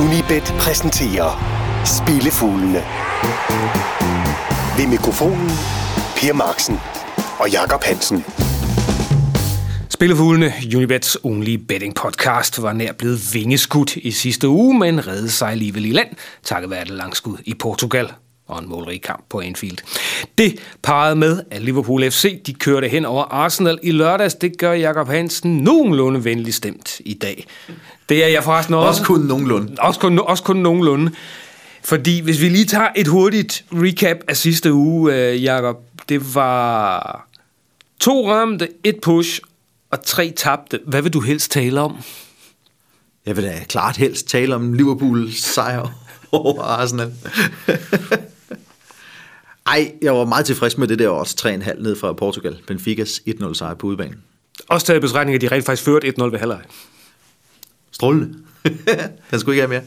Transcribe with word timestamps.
Unibet 0.00 0.54
præsenterer 0.58 1.30
Spillefuglene. 1.84 2.82
Ved 4.76 4.86
mikrofonen 4.86 5.50
Per 6.16 6.32
Marksen 6.32 6.78
og 7.38 7.50
Jakob 7.50 7.82
Hansen. 7.82 8.24
Spillefuglene, 9.88 10.52
Unibets 10.76 11.18
only 11.22 11.54
betting 11.54 11.94
podcast, 11.94 12.62
var 12.62 12.72
nær 12.72 12.92
blevet 12.92 13.20
vingeskudt 13.32 13.96
i 13.96 14.10
sidste 14.10 14.48
uge, 14.48 14.78
men 14.78 15.06
redde 15.06 15.30
sig 15.30 15.50
alligevel 15.50 15.84
i 15.84 15.92
land, 15.92 16.08
takket 16.44 16.70
være 16.70 16.82
et 16.82 16.90
langskud 16.90 17.36
i 17.44 17.54
Portugal 17.54 18.12
og 18.52 18.62
en 18.62 18.68
målrig 18.68 19.02
kamp 19.02 19.24
på 19.28 19.40
Anfield. 19.40 19.78
Det 20.38 20.58
parrede 20.82 21.16
med, 21.16 21.42
at 21.50 21.62
Liverpool 21.62 22.10
FC 22.10 22.42
de 22.42 22.54
kørte 22.54 22.88
hen 22.88 23.04
over 23.04 23.24
Arsenal 23.24 23.78
i 23.82 23.90
lørdags. 23.90 24.34
Det 24.34 24.58
gør 24.58 24.72
Jakob 24.72 25.08
Hansen 25.08 25.56
nogenlunde 25.56 26.24
venlig 26.24 26.54
stemt 26.54 27.00
i 27.00 27.14
dag. 27.14 27.46
Det 28.08 28.24
er 28.24 28.28
jeg 28.28 28.44
forresten 28.44 28.74
også. 28.74 28.88
Også 28.88 29.02
kun 29.02 29.20
nogenlunde. 29.20 29.76
Også 29.78 30.00
kun, 30.00 30.18
også 30.18 30.42
kun 30.42 30.56
nogenlunde. 30.56 31.12
Fordi 31.84 32.20
hvis 32.20 32.40
vi 32.40 32.48
lige 32.48 32.64
tager 32.64 32.88
et 32.96 33.06
hurtigt 33.06 33.64
recap 33.72 34.16
af 34.28 34.36
sidste 34.36 34.72
uge, 34.72 35.14
øh, 35.14 35.42
Jakob, 35.42 35.76
det 36.08 36.34
var 36.34 37.28
to 38.00 38.30
ramte, 38.30 38.68
et 38.84 38.96
push 39.02 39.40
og 39.90 40.04
tre 40.04 40.32
tabte. 40.36 40.80
Hvad 40.86 41.02
vil 41.02 41.12
du 41.12 41.20
helst 41.20 41.50
tale 41.50 41.80
om? 41.80 41.96
Jeg 43.26 43.36
vil 43.36 43.44
da 43.44 43.64
klart 43.68 43.96
helst 43.96 44.28
tale 44.28 44.54
om 44.54 44.72
Liverpools 44.72 45.44
sejr 45.44 45.88
over 46.32 46.62
Arsenal. 46.62 47.12
Ej, 49.66 49.92
jeg 50.02 50.14
var 50.14 50.24
meget 50.24 50.46
tilfreds 50.46 50.78
med 50.78 50.88
det 50.88 50.98
der 50.98 51.08
også 51.08 51.36
3,5 51.48 51.82
ned 51.82 51.96
fra 51.96 52.12
Portugal. 52.12 52.56
Benficas 52.66 53.22
1-0 53.28 53.54
sejr 53.54 53.74
på 53.74 53.86
udbanen. 53.86 54.22
Også 54.68 54.86
taget 54.86 54.98
i 54.98 55.00
betragtning, 55.00 55.34
at 55.34 55.40
de 55.40 55.48
rent 55.48 55.66
faktisk 55.66 55.84
førte 55.84 56.14
1-0 56.18 56.24
ved 56.24 56.38
halvleg. 56.38 56.60
Strålende. 57.92 58.34
Den 59.30 59.40
skulle 59.40 59.54
ikke 59.54 59.60
have 59.60 59.68
mere. 59.68 59.82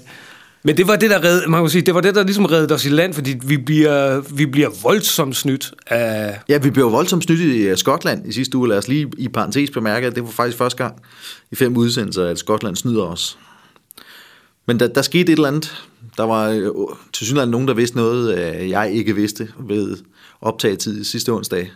Men 0.64 0.77
det 0.77 0.88
var 0.88 0.95
det, 0.95 1.09
der 1.09 1.23
red, 1.23 1.47
man 1.47 1.61
kan 1.61 1.69
sige, 1.69 1.81
det 1.81 1.95
var 1.95 2.02
det, 2.02 2.16
der 2.16 2.23
ligesom 2.23 2.45
reddede 2.45 2.73
os 2.73 2.86
i 2.86 2.89
land, 2.89 3.14
fordi 3.14 3.36
vi 3.44 3.58
bliver, 3.58 4.22
vi 4.36 4.45
bliver 4.45 4.69
voldsomt 4.83 5.36
snydt 5.36 5.73
af... 5.88 6.39
Ja, 6.49 6.58
vi 6.58 6.69
blev 6.69 6.92
voldsomt 6.92 7.23
snydt 7.23 7.39
i 7.39 7.61
øh, 7.61 7.77
Skotland 7.77 8.27
i 8.27 8.31
sidste 8.31 8.58
uge. 8.58 8.69
Lad 8.69 8.77
os 8.77 8.88
lige 8.88 9.11
i 9.17 9.27
parentes 9.27 9.71
bemærke, 9.71 10.08
at 10.08 10.16
det 10.16 10.23
var 10.23 10.30
faktisk 10.30 10.58
første 10.58 10.83
gang 10.83 11.02
i 11.52 11.55
fem 11.55 11.77
udsendelser, 11.77 12.25
at 12.25 12.39
Skotland 12.39 12.75
snyder 12.75 13.03
os. 13.03 13.38
Men 14.66 14.80
der, 14.80 14.88
der 14.88 15.02
skete 15.02 15.31
et 15.31 15.38
eller 15.38 15.47
andet. 15.47 15.88
Der 16.17 16.23
var 16.23 16.49
øh, 16.49 16.71
til 17.13 17.25
synligheden 17.25 17.52
nogen, 17.52 17.67
der 17.67 17.73
vidste 17.73 17.97
noget, 17.97 18.38
øh, 18.38 18.69
jeg 18.69 18.91
ikke 18.91 19.16
vidste 19.16 19.47
ved 19.59 19.97
optagetid 20.41 21.03
sidste 21.03 21.31
onsdag. 21.31 21.71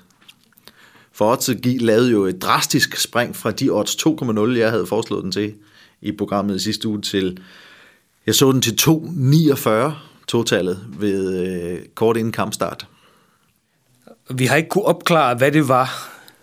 For 1.12 1.32
Odds 1.32 1.50
lavede 1.64 2.12
jo 2.12 2.26
et 2.26 2.42
drastisk 2.42 2.98
spring 2.98 3.36
fra 3.36 3.52
de 3.52 3.70
odds 3.70 3.96
2,0, 3.96 4.58
jeg 4.58 4.72
havde 4.72 4.86
foreslået 4.86 5.24
den 5.24 5.32
til 5.32 5.54
i 6.02 6.12
programmet 6.12 6.56
i 6.56 6.60
sidste 6.60 6.88
uge, 6.88 7.02
til 7.02 7.40
jeg 8.26 8.36
så 8.36 8.52
den 8.52 8.62
til 8.62 8.78
2,49 8.82 9.92
totallet 10.28 10.86
ved 11.00 11.48
øh, 11.48 11.86
kort 11.96 12.18
inden 12.18 12.32
kampstart. 12.32 12.88
Vi 14.30 14.46
har 14.46 14.56
ikke 14.56 14.70
kunne 14.70 14.86
opklare, 14.86 15.36
hvad 15.36 15.52
det 15.52 15.68
var. 15.68 15.90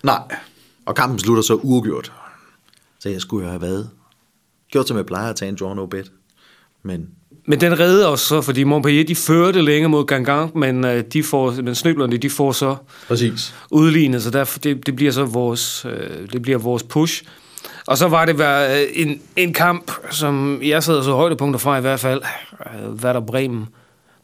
Nej, 0.02 0.36
og 0.86 0.94
kampen 0.94 1.19
slutter 1.19 1.42
så 1.42 1.55
uafgjort. 1.55 2.12
Så 2.98 3.08
jeg 3.08 3.20
skulle 3.20 3.44
jo 3.44 3.50
have 3.50 3.62
været. 3.62 3.91
Gjort 4.70 4.89
som 4.89 4.97
jeg 4.97 5.06
plejer 5.06 5.30
at 5.30 5.36
tage 5.36 5.48
en 5.48 5.56
draw 5.61 5.74
no 5.74 5.86
bet. 5.86 6.12
Men 6.87 7.09
Men 7.48 7.61
den 7.61 7.81
redde 7.81 8.09
os 8.09 8.20
så, 8.20 8.41
fordi 8.41 8.65
Montpellier, 8.65 9.05
de 9.05 9.15
førte 9.15 9.62
længe 9.62 9.89
mod 9.89 10.05
Gangang, 10.05 10.59
men, 10.59 10.84
øh, 10.84 11.05
de 11.12 11.23
får, 11.23 11.51
men 11.62 11.75
snøblerne, 11.75 12.17
de 12.17 12.31
får 12.31 12.53
så 12.53 12.77
præcis. 13.09 13.55
udlignet, 13.70 14.23
så 14.23 14.31
derfor, 14.31 14.59
det, 14.59 14.87
det 14.87 14.97
bliver 14.97 15.12
så 15.12 15.25
vores, 15.25 15.84
øh, 15.84 16.33
det 16.33 16.42
bliver 16.42 16.59
vores 16.59 16.83
push. 16.83 17.25
Og 17.87 17.98
så 17.98 18.09
var 18.09 18.25
det 18.25 18.41
øh, 18.41 18.87
en, 18.95 19.20
en 19.37 19.53
kamp, 19.53 19.92
som 20.11 20.61
jeg 20.62 20.83
sidder 20.83 21.03
så 21.03 21.12
højdepunkter 21.12 21.59
fra 21.59 21.79
i 21.79 21.81
hvert 21.81 22.01
fald, 22.01 22.23
øh, 22.67 22.92
Werder 22.92 23.20
Bremen 23.20 23.67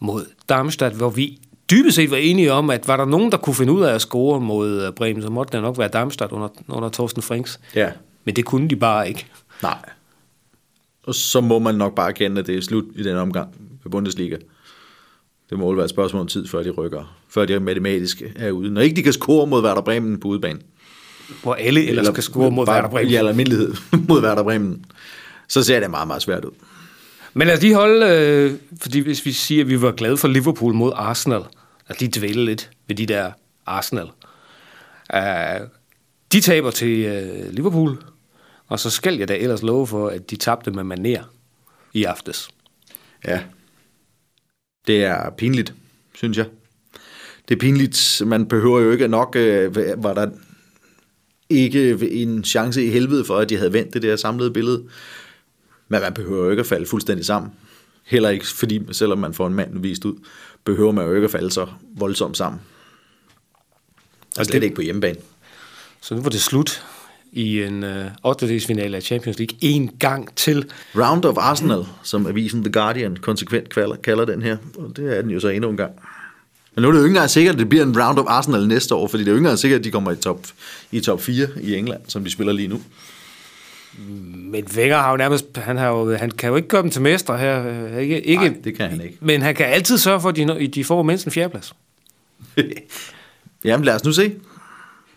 mod 0.01 0.25
Darmstadt, 0.49 0.95
hvor 0.95 1.11
vi 1.11 1.39
dybest 1.71 1.97
set 1.97 2.11
var 2.11 2.17
enige 2.17 2.53
om, 2.53 2.71
at 2.71 2.89
var 2.89 2.97
der 2.97 3.05
nogen, 3.05 3.33
der 3.33 3.39
kunne 3.39 3.55
finde 3.55 3.72
ud 3.72 3.83
af 3.83 3.95
at 3.95 4.01
score 4.01 4.41
mod 4.41 4.93
Bremen, 4.93 5.22
så 5.22 5.31
måtte 5.31 5.53
det 5.53 5.62
nok 5.62 5.78
være 5.78 5.89
Darmstadt 5.89 6.33
under, 6.33 6.49
under 6.69 6.89
Thorsten 6.89 7.22
Franks. 7.22 7.61
Ja. 7.75 7.89
Men 8.25 8.37
det 8.37 8.45
kunne 8.45 8.69
de 8.69 8.77
bare 8.77 9.09
ikke. 9.09 9.27
Nej. 9.62 9.78
Og 11.07 11.15
så 11.15 11.41
må 11.41 11.59
man 11.59 11.75
nok 11.75 11.95
bare 11.95 12.13
kende, 12.13 12.41
at 12.41 12.47
det 12.47 12.57
er 12.57 12.61
slut 12.61 12.85
i 12.95 13.03
den 13.03 13.17
omgang 13.17 13.55
ved 13.85 13.91
Bundesliga. 13.91 14.37
Det 15.51 15.59
må 15.59 15.75
være 15.75 15.85
et 15.85 15.91
spørgsmål 15.91 16.21
om 16.21 16.27
tid, 16.27 16.47
før 16.49 16.63
de 16.63 16.71
rykker. 16.71 17.17
Før 17.29 17.45
de 17.45 17.61
matematisk 17.61 18.23
er 18.37 18.51
ude. 18.51 18.71
Når 18.71 18.81
ikke 18.81 18.97
de 18.97 19.03
kan 19.03 19.13
score 19.13 19.47
mod 19.47 19.63
Werder 19.63 19.83
Bremen 19.83 20.21
på 20.21 20.29
udebane. 20.29 20.61
Hvor 21.43 21.55
alle 21.55 21.81
ellers 21.81 21.99
eller, 21.99 22.13
skal 22.13 22.23
score 22.23 22.51
mod 22.51 22.69
Werder 22.69 22.89
Bremen. 22.89 23.13
I 23.13 23.15
al 23.15 23.29
almindelighed 23.29 23.75
mod 24.09 24.23
Werder 24.23 24.43
Bremen. 24.43 24.85
Så 25.49 25.63
ser 25.63 25.81
det 25.81 25.91
meget, 25.91 26.07
meget 26.07 26.23
svært 26.23 26.45
ud. 26.45 26.51
Men 27.34 27.47
lad 27.47 27.57
os 27.57 27.63
lige 27.63 27.75
holde, 27.75 28.07
øh, 28.07 28.53
fordi 28.83 29.01
hvis 29.01 29.27
vi 29.27 29.33
siger, 29.33 29.65
at 29.65 29.69
vi 29.69 29.83
var 29.83 29.93
glade 29.93 30.17
for 30.17 30.29
Liverpool 30.29 30.75
mod 30.75 30.93
Arsenal, 30.95 31.39
lad 31.39 31.97
os 31.97 32.01
lige 32.01 32.21
dvæle 32.21 32.45
lidt 32.45 32.71
ved 32.89 32.97
de 32.97 33.07
der 33.07 33.33
Arsenal. 33.67 34.07
Uh, 35.15 35.67
de 36.33 36.41
taber 36.41 36.71
til 36.71 37.07
uh, 37.07 37.55
Liverpool, 37.55 37.99
og 38.72 38.81
så 38.81 38.91
skal 38.91 39.19
jeg 39.19 39.28
da 39.28 39.37
ellers 39.37 39.62
love 39.62 39.87
for, 39.87 40.09
at 40.09 40.31
de 40.31 40.37
tabte 40.37 40.71
med 40.71 40.84
maner 40.84 41.22
i 41.93 42.05
aftes. 42.05 42.49
Ja. 43.27 43.43
Det 44.87 45.05
er 45.05 45.31
pinligt, 45.31 45.75
synes 46.15 46.38
jeg. 46.38 46.47
Det 47.49 47.55
er 47.55 47.59
pinligt. 47.59 48.22
Man 48.27 48.47
behøver 48.47 48.81
jo 48.81 48.91
ikke 48.91 49.09
nok, 49.09 49.37
øh, 49.37 49.75
var 50.05 50.15
der 50.15 50.31
ikke 51.49 52.10
en 52.22 52.44
chance 52.44 52.84
i 52.84 52.91
helvede 52.91 53.25
for, 53.25 53.38
at 53.38 53.49
de 53.49 53.56
havde 53.56 53.72
vendt 53.72 53.94
det 53.94 54.03
der 54.03 54.16
samlede 54.16 54.50
billede. 54.50 54.89
Men 55.89 56.00
man 56.00 56.15
behøver 56.15 56.44
jo 56.44 56.50
ikke 56.50 56.60
at 56.60 56.66
falde 56.66 56.87
fuldstændig 56.87 57.27
sammen. 57.27 57.53
Heller 58.04 58.28
ikke, 58.28 58.47
fordi 58.47 58.93
selvom 58.93 59.19
man 59.19 59.34
får 59.34 59.47
en 59.47 59.54
mand 59.54 59.81
vist 59.81 60.04
ud, 60.04 60.15
behøver 60.65 60.93
man 60.93 61.06
jo 61.06 61.15
ikke 61.15 61.25
at 61.25 61.31
falde 61.31 61.50
så 61.50 61.66
voldsomt 61.97 62.37
sammen. 62.37 62.60
Og 64.39 64.47
slet 64.47 64.62
ikke 64.62 64.75
på 64.75 64.83
hjemmebane. 64.83 65.19
Så 66.00 66.15
nu 66.15 66.22
var 66.22 66.31
det 66.31 66.41
slut 66.41 66.83
i 67.32 67.62
en 67.62 67.84
øh, 67.84 68.04
8. 68.25 68.60
finale 68.60 68.97
af 68.97 69.03
Champions 69.03 69.38
League 69.38 69.59
en 69.60 69.91
gang 69.98 70.37
til. 70.37 70.70
Round 70.97 71.25
of 71.25 71.37
Arsenal, 71.38 71.84
som 72.03 72.26
avisen 72.26 72.65
The 72.65 72.72
Guardian 72.72 73.16
konsekvent 73.16 73.69
kalder, 73.69 73.97
kalder 73.97 74.25
den 74.25 74.43
her. 74.43 74.56
Og 74.78 74.97
det 74.97 75.19
er 75.19 75.22
den 75.22 75.31
jo 75.31 75.41
så 75.41 75.48
endnu 75.48 75.71
en 75.71 75.76
gang. 75.76 75.92
Men 76.75 76.82
nu 76.82 76.88
er 76.88 76.92
det 76.92 76.98
jo 76.98 77.04
ikke 77.04 77.12
engang 77.12 77.31
sikkert, 77.31 77.54
at 77.54 77.59
det 77.59 77.69
bliver 77.69 77.84
en 77.84 78.03
round 78.03 78.19
of 78.19 78.25
Arsenal 78.28 78.69
næste 78.69 78.94
år, 78.94 79.09
fordi 79.09 79.22
det 79.22 79.28
er 79.28 79.32
jo 79.32 79.37
ikke 79.37 79.44
engang 79.44 79.59
sikkert, 79.59 79.78
at 79.78 79.84
de 79.84 79.91
kommer 79.91 80.12
i 80.12 80.16
top, 80.16 80.47
i 80.92 81.00
top 81.00 81.21
4 81.21 81.48
i 81.62 81.75
England, 81.75 82.00
som 82.09 82.25
de 82.25 82.31
spiller 82.31 82.53
lige 82.53 82.69
nu. 82.69 82.81
Men 84.34 84.65
Wenger 84.76 84.98
har 84.98 85.10
jo 85.10 85.16
nærmest, 85.16 85.47
han, 85.56 85.76
har 85.76 85.88
jo, 85.88 86.16
han 86.16 86.31
kan 86.31 86.48
jo 86.48 86.56
ikke 86.56 86.69
gøre 86.69 86.82
dem 86.82 86.91
til 86.91 87.03
mestre 87.03 87.38
her. 87.38 87.98
Ikke, 87.98 88.21
ikke, 88.21 88.44
Nej, 88.44 88.54
det 88.65 88.76
kan 88.76 88.91
han 88.91 89.00
ikke. 89.00 89.16
Men 89.21 89.42
han 89.42 89.54
kan 89.54 89.66
altid 89.66 89.98
sørge 89.98 90.21
for, 90.21 90.28
at 90.28 90.37
de, 90.37 90.69
de 90.69 90.84
får 90.84 91.03
mindst 91.03 91.26
en 91.26 91.32
fjerdeplads. 91.32 91.75
Jamen 93.65 93.84
lad 93.84 93.94
os 93.94 94.04
nu 94.04 94.12
se. 94.12 94.34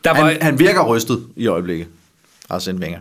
Der 0.03 0.11
var, 0.11 0.29
han, 0.31 0.41
han 0.41 0.59
virker 0.59 0.83
rystet 0.83 1.27
i 1.35 1.47
øjeblikket, 1.47 1.87
Arsene 2.49 2.79
Wenger. 2.79 2.99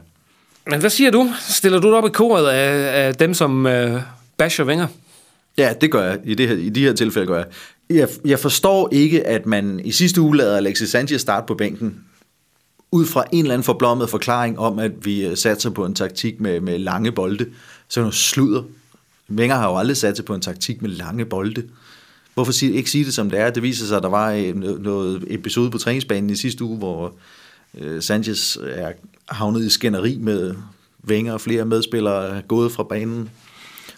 Men 0.66 0.81
hvad 0.81 0.91
siger 0.91 1.10
du? 1.10 1.32
Stiller 1.49 1.78
du 1.78 1.88
dig 1.88 1.97
op 1.97 2.06
i 2.06 2.09
koret 2.09 2.49
af, 2.49 3.06
af 3.06 3.15
dem, 3.15 3.34
som 3.34 3.66
uh, 3.66 4.00
basher 4.37 4.65
Wenger? 4.65 4.87
Ja, 5.59 5.75
det 5.81 5.91
gør 5.91 6.03
jeg. 6.03 6.19
I, 6.25 6.34
det 6.34 6.49
her, 6.49 6.56
I 6.56 6.69
de 6.69 6.81
her 6.81 6.93
tilfælde 6.93 7.27
gør 7.27 7.37
jeg. 7.37 7.47
jeg. 7.91 8.09
Jeg 8.25 8.38
forstår 8.38 8.88
ikke, 8.93 9.27
at 9.27 9.47
man 9.47 9.81
i 9.84 9.93
sidste 9.93 10.21
uge 10.21 10.37
lavede 10.37 10.56
Alexis 10.56 10.91
Sanchez 10.91 11.21
starte 11.21 11.47
på 11.47 11.54
bænken, 11.54 12.04
ud 12.93 13.06
fra 13.06 13.25
en 13.33 13.44
eller 13.44 13.54
anden 13.54 13.65
forblommet 13.65 14.10
forklaring 14.10 14.59
om, 14.59 14.78
at 14.78 14.93
vi 15.04 15.37
satser 15.37 15.71
på 15.71 15.84
en 15.84 15.94
taktik 15.94 16.41
med, 16.41 16.60
med 16.60 16.78
lange 16.78 17.12
bolde. 17.12 17.47
Så 17.88 18.00
noget 18.00 18.15
sludder. 18.15 18.62
Wenger 19.31 19.56
har 19.56 19.69
jo 19.69 19.77
aldrig 19.77 19.97
sat 19.97 20.16
sig 20.16 20.25
på 20.25 20.34
en 20.34 20.41
taktik 20.41 20.83
med 20.83 20.91
lange 20.91 21.25
bolde. 21.25 21.62
Hvorfor 22.34 22.53
sige, 22.53 22.72
ikke 22.72 22.91
sige 22.91 23.04
det 23.04 23.15
som 23.15 23.31
det 23.31 23.41
er? 23.41 23.50
Det 23.50 23.62
viser 23.62 23.87
sig, 23.87 23.97
at 23.97 24.03
der 24.03 24.09
var 24.09 24.54
noget 24.78 25.25
episode 25.27 25.71
på 25.71 25.78
træningsbanen 25.78 26.31
i 26.31 26.37
sidste 26.37 26.65
uge, 26.65 26.78
hvor 26.78 27.12
øh, 27.78 28.03
Sanchez 28.03 28.56
er 28.62 28.93
havnet 29.28 29.64
i 29.64 29.70
skænderi 29.70 30.18
med 30.18 30.54
Wenger 31.09 31.32
og 31.32 31.41
flere 31.41 31.65
medspillere 31.65 32.42
gået 32.42 32.72
fra 32.72 32.82
banen, 32.82 33.30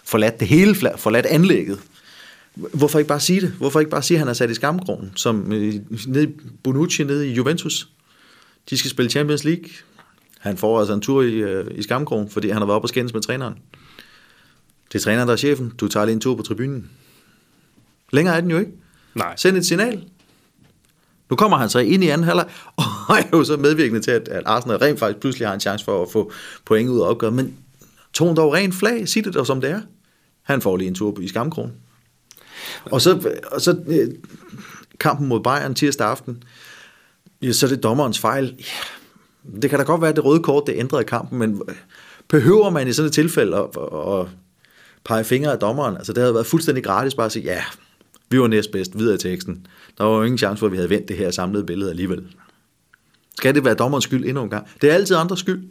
forladt 0.03 0.39
det 0.39 0.47
hele, 0.47 0.75
forladt 0.97 1.25
anlægget. 1.25 1.79
Hvorfor 2.55 2.99
ikke 2.99 3.07
bare 3.07 3.19
sige 3.19 3.41
det? 3.41 3.49
Hvorfor 3.49 3.79
ikke 3.79 3.91
bare 3.91 4.03
sige, 4.03 4.15
at 4.15 4.19
han 4.19 4.27
er 4.27 4.33
sat 4.33 4.49
i 4.49 4.53
skamkronen, 4.53 5.11
som 5.15 5.53
øh, 5.53 5.75
nede, 6.07 6.33
Bonucci 6.63 7.03
nede 7.03 7.29
i 7.29 7.33
Juventus? 7.33 7.89
De 8.69 8.77
skal 8.77 8.91
spille 8.91 9.11
Champions 9.11 9.43
League. 9.43 9.69
Han 10.39 10.57
får 10.57 10.79
altså 10.79 10.93
en 10.93 11.01
tur 11.01 11.21
i, 11.21 11.33
øh, 11.33 11.65
i 11.75 11.83
skamkronen, 11.83 12.29
fordi 12.29 12.49
han 12.49 12.57
har 12.57 12.65
været 12.65 12.75
oppe 12.75 12.85
og 12.85 12.89
skændes 12.89 13.13
med 13.13 13.21
træneren. 13.21 13.55
Det 14.93 14.99
er 14.99 15.03
træneren, 15.03 15.27
der 15.27 15.33
er 15.33 15.37
chefen. 15.37 15.73
Du 15.77 15.87
tager 15.87 16.05
lige 16.05 16.13
en 16.13 16.21
tur 16.21 16.35
på 16.35 16.43
tribunen. 16.43 16.89
Længere 18.13 18.37
er 18.37 18.41
den 18.41 18.51
jo 18.51 18.57
ikke. 18.57 18.71
Nej. 19.15 19.35
Send 19.35 19.57
et 19.57 19.65
signal. 19.65 20.03
Nu 21.29 21.35
kommer 21.35 21.57
han 21.57 21.69
så 21.69 21.79
ind 21.79 22.03
i 22.03 22.07
anden 22.07 22.27
halvleg, 22.27 22.45
og 22.77 23.17
er 23.17 23.23
jo 23.33 23.43
så 23.43 23.57
medvirkende 23.57 24.01
til, 24.01 24.11
at, 24.11 24.27
at 24.27 24.43
Arsenal 24.45 24.77
rent 24.77 24.99
faktisk 24.99 25.19
pludselig 25.19 25.47
har 25.47 25.53
en 25.53 25.59
chance 25.59 25.85
for 25.85 26.03
at 26.03 26.11
få 26.11 26.31
point 26.65 26.89
ud 26.89 26.99
af 26.99 27.09
opgøret. 27.09 27.33
Men 27.33 27.57
tog 28.13 28.35
dog 28.35 28.53
rent 28.53 28.75
flag, 28.75 29.09
sig 29.09 29.25
det 29.25 29.33
dog 29.33 29.47
som 29.47 29.61
det 29.61 29.69
er. 29.69 29.81
Han 30.43 30.61
får 30.61 30.77
lige 30.77 30.87
en 30.87 30.95
tur 30.95 31.19
i 31.19 31.27
skamkronen. 31.27 31.73
Og 32.85 33.01
så, 33.01 33.33
og 33.51 33.61
så 33.61 33.79
øh, 33.87 34.07
kampen 34.99 35.27
mod 35.27 35.39
Bayern 35.39 35.75
tirsdag 35.75 36.07
aften, 36.07 36.43
ja, 37.41 37.51
så 37.51 37.65
er 37.65 37.69
det 37.69 37.83
dommerens 37.83 38.19
fejl. 38.19 38.55
Ja, 38.59 39.59
det 39.61 39.69
kan 39.69 39.79
da 39.79 39.85
godt 39.85 40.01
være, 40.01 40.09
at 40.09 40.15
det 40.15 40.25
røde 40.25 40.43
kort 40.43 40.63
det 40.67 40.75
ændrede 40.77 41.03
kampen, 41.03 41.39
men 41.39 41.61
øh, 41.69 41.75
behøver 42.27 42.69
man 42.69 42.87
i 42.87 42.93
sådan 42.93 43.07
et 43.07 43.13
tilfælde 43.13 43.57
at, 43.57 43.63
at, 43.93 44.19
at 44.19 44.27
pege 45.03 45.23
fingre 45.23 45.51
af 45.51 45.59
dommeren. 45.59 45.97
Altså, 45.97 46.13
det 46.13 46.21
havde 46.21 46.33
været 46.33 46.45
fuldstændig 46.45 46.83
gratis 46.83 47.15
bare 47.15 47.25
at 47.25 47.31
sige, 47.31 47.43
ja, 47.43 47.63
vi 48.29 48.39
var 48.39 48.47
næstbedst, 48.47 48.97
videre 48.99 49.15
i 49.15 49.17
teksten. 49.17 49.65
Der 49.97 50.03
var 50.03 50.17
jo 50.17 50.23
ingen 50.23 50.37
chance 50.37 50.59
for, 50.59 50.65
at 50.65 50.71
vi 50.71 50.77
havde 50.77 50.89
vendt 50.89 51.07
det 51.07 51.17
her 51.17 51.31
samlede 51.31 51.63
billede 51.65 51.89
alligevel. 51.89 52.23
Skal 53.37 53.55
det 53.55 53.65
være 53.65 53.73
dommerens 53.73 54.03
skyld 54.03 54.25
endnu 54.25 54.43
en 54.43 54.49
gang? 54.49 54.67
Det 54.81 54.89
er 54.89 54.93
altid 54.93 55.15
andres 55.15 55.39
skyld. 55.39 55.61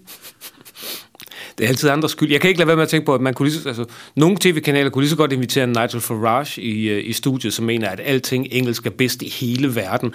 Det 1.59 1.65
er 1.65 1.69
altid 1.69 1.89
andres 1.91 2.11
skyld. 2.13 2.31
Jeg 2.31 2.41
kan 2.41 2.49
ikke 2.49 2.59
lade 2.59 2.67
være 2.67 2.77
med 2.77 2.83
at 2.83 2.89
tænke 2.89 3.07
på, 3.07 3.15
at 3.15 3.21
man 3.21 3.35
kunne 3.35 3.49
lige, 3.49 3.61
så- 3.61 3.69
altså, 3.69 3.85
nogle 4.17 4.37
tv-kanaler 4.41 4.91
kunne 4.91 5.03
lige 5.03 5.11
så 5.11 5.17
godt 5.17 5.33
invitere 5.33 5.67
Nigel 5.67 6.01
Farage 6.01 6.63
i, 6.63 6.89
øh, 6.89 7.09
i 7.09 7.13
studiet, 7.13 7.53
som 7.53 7.65
mener, 7.65 7.89
at 7.89 8.01
alting 8.05 8.47
engelsk 8.51 8.87
er 8.87 8.91
bedst 8.91 9.23
i 9.23 9.29
hele 9.29 9.75
verden. 9.75 10.15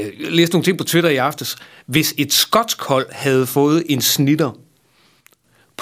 Øh, 0.00 0.04
jeg 0.22 0.32
læste 0.32 0.54
nogle 0.54 0.64
ting 0.64 0.78
på 0.78 0.84
Twitter 0.84 1.10
i 1.10 1.16
aftes. 1.16 1.56
Hvis 1.86 2.14
et 2.18 2.32
skotsk 2.32 2.82
hold 2.82 3.06
havde 3.10 3.46
fået 3.46 3.82
en 3.88 4.00
snitter 4.00 4.58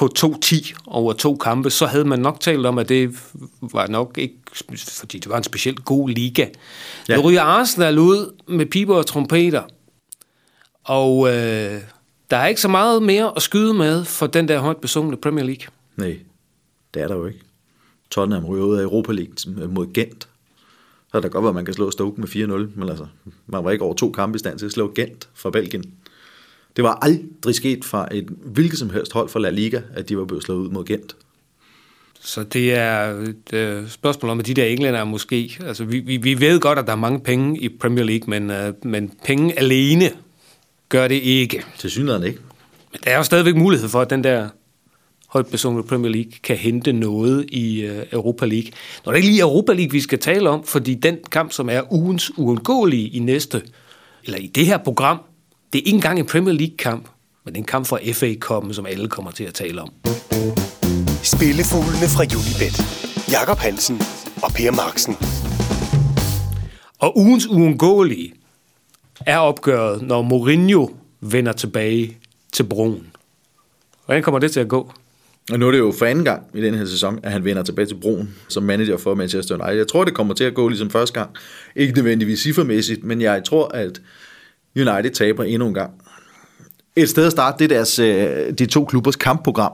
på 0.01 0.09
2-10 0.19 0.75
over 0.87 1.13
to 1.13 1.37
kampe, 1.37 1.71
så 1.71 1.87
havde 1.87 2.05
man 2.05 2.19
nok 2.19 2.41
talt 2.41 2.67
om, 2.67 2.79
at 2.79 2.89
det 2.89 3.15
var 3.61 3.87
nok 3.87 4.19
ikke, 4.19 4.35
fordi 4.99 5.19
det 5.19 5.29
var 5.31 5.37
en 5.37 5.45
specielt 5.45 5.85
god 5.85 6.09
liga. 6.09 6.47
Ja. 7.09 7.17
Nu 7.17 7.23
ryger 7.23 7.43
Arsenal 7.43 7.99
ud 7.99 8.35
med 8.49 8.67
piber 8.67 8.97
og 8.97 9.07
trompeter, 9.07 9.63
og 10.85 11.29
øh, 11.29 11.81
der 12.31 12.37
er 12.37 12.47
ikke 12.47 12.61
så 12.61 12.69
meget 12.69 13.03
mere 13.03 13.33
at 13.37 13.43
skyde 13.43 13.75
med 13.75 14.05
for 14.05 14.27
den 14.27 14.49
der 14.49 14.59
højt 14.59 14.77
besungne 14.77 15.17
Premier 15.17 15.45
League. 15.45 15.67
Nej, 15.97 16.19
det 16.95 17.03
er 17.03 17.09
der 17.09 17.17
jo 17.17 17.27
ikke. 17.27 17.41
Tottenham 18.11 18.45
ryger 18.45 18.65
ud 18.65 18.77
af 18.77 18.83
Europa 18.83 19.13
League 19.13 19.69
mod 19.69 19.93
Gent. 19.93 20.29
Så 21.11 21.17
er 21.17 21.21
det 21.21 21.33
godt, 21.33 21.49
at 21.49 21.55
man 21.55 21.65
kan 21.65 21.75
slå 21.75 21.91
Stoke 21.91 22.21
med 22.21 22.29
4-0, 22.29 22.79
men 22.81 22.89
altså, 22.89 23.07
man 23.47 23.65
var 23.65 23.71
ikke 23.71 23.85
over 23.85 23.95
to 23.95 24.11
kampe 24.11 24.37
i 24.37 24.39
stand 24.39 24.59
til 24.59 24.67
at 24.67 24.73
slå 24.73 24.93
Gent 24.95 25.29
fra 25.35 25.51
Belgien. 25.51 25.85
Det 26.77 26.85
var 26.85 26.99
aldrig 27.03 27.55
sket 27.55 27.85
fra 27.85 28.09
et 28.11 28.29
hvilket 28.45 28.79
som 28.79 28.91
helst 28.91 29.13
hold 29.13 29.29
fra 29.29 29.41
La 29.41 29.51
Liga, 29.51 29.81
at 29.95 30.09
de 30.09 30.19
var 30.19 30.25
blevet 30.25 30.45
slået 30.45 30.59
ud 30.59 30.71
mod 30.71 30.85
Gent. 30.85 31.17
Så 32.21 32.43
det 32.43 32.75
er 32.75 33.11
et 33.11 33.53
øh, 33.53 33.89
spørgsmål 33.89 34.31
om, 34.31 34.41
at 34.41 34.47
de 34.47 34.55
der 34.55 34.65
englænder 34.65 35.05
måske... 35.05 35.57
Altså, 35.67 35.85
vi, 35.85 35.99
vi, 35.99 36.17
vi 36.17 36.41
ved 36.41 36.61
godt, 36.61 36.79
at 36.79 36.87
der 36.87 36.93
er 36.93 36.97
mange 36.97 37.21
penge 37.21 37.61
i 37.61 37.69
Premier 37.69 38.05
League, 38.05 38.31
men, 38.31 38.51
øh, 38.51 38.75
men 38.83 39.13
penge 39.25 39.59
alene 39.59 40.11
gør 40.89 41.09
det 41.09 41.15
ikke. 41.15 41.65
Til 41.79 41.91
synligheden 41.91 42.27
ikke. 42.27 42.39
Men 42.93 43.01
der 43.05 43.11
er 43.11 43.17
jo 43.17 43.23
stadigvæk 43.23 43.57
mulighed 43.57 43.89
for, 43.89 44.01
at 44.01 44.11
den 44.11 44.25
der 44.25 44.49
højt 45.29 45.47
besungne 45.47 45.83
Premier 45.83 46.13
League 46.13 46.33
kan 46.43 46.57
hente 46.57 46.93
noget 46.93 47.45
i 47.49 47.81
øh, 47.81 48.03
Europa 48.13 48.47
League. 48.47 48.71
Når 49.05 49.13
det 49.13 49.19
ikke 49.19 49.29
lige 49.29 49.41
Europa 49.41 49.73
League, 49.73 49.93
vi 49.93 50.01
skal 50.01 50.19
tale 50.19 50.51
om, 50.51 50.65
fordi 50.65 50.95
den 50.95 51.19
kamp, 51.31 51.53
som 51.53 51.69
er 51.69 51.93
ugens 51.93 52.39
uundgåelige 52.39 53.09
i 53.09 53.19
næste, 53.19 53.63
eller 54.25 54.39
i 54.39 54.47
det 54.47 54.67
her 54.67 54.79
program, 54.79 55.21
det 55.73 55.79
er 55.79 55.83
ikke 55.83 55.97
engang 55.97 56.19
en 56.19 56.27
Premier 56.27 56.55
League-kamp, 56.55 57.09
men 57.45 57.55
det 57.55 57.59
er 57.59 57.63
en 57.63 57.67
kamp 57.67 57.87
for 57.87 58.01
FA-koppen, 58.13 58.75
som 58.75 58.87
alle 58.87 59.09
kommer 59.09 59.31
til 59.31 59.45
at 59.45 59.55
tale 59.55 59.83
om. 59.83 59.93
Spillefuglene 61.23 62.09
fra 62.17 62.25
Julibet. 62.33 62.77
Jakob 63.33 63.59
Hansen 63.59 64.01
og 64.43 64.53
Per 64.53 64.71
Marksen. 64.71 65.15
Og 66.99 67.19
ugens 67.19 67.47
uundgåelige 67.47 68.33
er 69.27 69.39
opgøret, 69.39 70.03
når 70.03 70.23
Mourinho 70.23 70.89
vender 71.21 71.53
tilbage 71.53 72.19
til 72.53 72.63
broen. 72.65 73.07
Hvordan 74.07 74.23
kommer 74.23 74.39
det 74.39 74.53
til 74.53 74.61
at 74.61 74.69
gå? 74.69 74.93
Og 75.53 75.59
nu 75.59 75.67
er 75.67 75.71
det 75.71 75.79
jo 75.79 75.95
for 75.99 76.07
anden 76.07 76.25
gang 76.25 76.43
i 76.55 76.61
den 76.61 76.75
her 76.75 76.87
sæson, 76.87 77.21
at 77.23 77.33
han 77.33 77.45
vender 77.45 77.63
tilbage 77.63 77.87
til 77.87 77.95
broen 77.95 78.35
som 78.49 78.63
manager 78.63 78.97
for 78.97 79.15
Manchester 79.15 79.55
United. 79.55 79.77
Jeg 79.77 79.89
tror, 79.89 80.05
det 80.05 80.15
kommer 80.15 80.35
til 80.35 80.45
at 80.45 80.55
gå 80.55 80.69
ligesom 80.69 80.91
første 80.91 81.21
gang. 81.21 81.31
Ikke 81.77 81.95
nødvendigvis 81.95 82.41
ciffermæssigt, 82.41 83.05
men 83.05 83.21
jeg 83.21 83.45
tror, 83.45 83.69
at 83.69 84.01
United 84.77 85.11
taber 85.11 85.45
endnu 85.45 85.69
en 85.69 85.75
gang. 85.75 85.93
Et 86.97 87.09
sted 87.09 87.27
at 87.27 87.33
starte, 87.33 87.59
det 87.59 87.73
er 87.73 87.77
deres, 87.77 87.99
øh, 87.99 88.53
de 88.59 88.67
to 88.67 88.85
klubbers 88.85 89.17
kampprogram. 89.17 89.73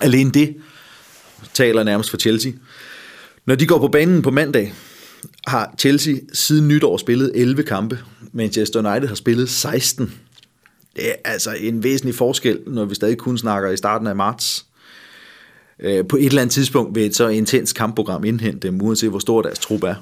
Alene 0.00 0.30
det 0.30 0.56
taler 1.54 1.82
nærmest 1.82 2.10
for 2.10 2.16
Chelsea. 2.16 2.52
Når 3.46 3.54
de 3.54 3.66
går 3.66 3.78
på 3.78 3.88
banen 3.88 4.22
på 4.22 4.30
mandag, 4.30 4.74
har 5.46 5.74
Chelsea 5.78 6.14
siden 6.32 6.68
nytår 6.68 6.96
spillet 6.96 7.32
11 7.34 7.62
kampe. 7.62 7.98
Manchester 8.32 8.90
United 8.90 9.08
har 9.08 9.14
spillet 9.14 9.50
16. 9.50 10.14
Det 10.96 11.08
er 11.08 11.14
altså 11.24 11.50
en 11.60 11.82
væsentlig 11.82 12.14
forskel, 12.14 12.60
når 12.66 12.84
vi 12.84 12.94
stadig 12.94 13.18
kun 13.18 13.38
snakker 13.38 13.70
i 13.70 13.76
starten 13.76 14.06
af 14.06 14.16
marts. 14.16 14.66
Øh, 15.80 16.04
på 16.08 16.16
et 16.16 16.26
eller 16.26 16.42
andet 16.42 16.52
tidspunkt 16.52 16.94
vil 16.94 17.06
et 17.06 17.16
så 17.16 17.28
intens 17.28 17.72
kampprogram 17.72 18.24
indhente 18.24 18.68
dem, 18.68 18.82
uanset 18.82 19.10
hvor 19.10 19.18
stor 19.18 19.42
deres 19.42 19.58
trup 19.58 19.82
er. 19.82 19.94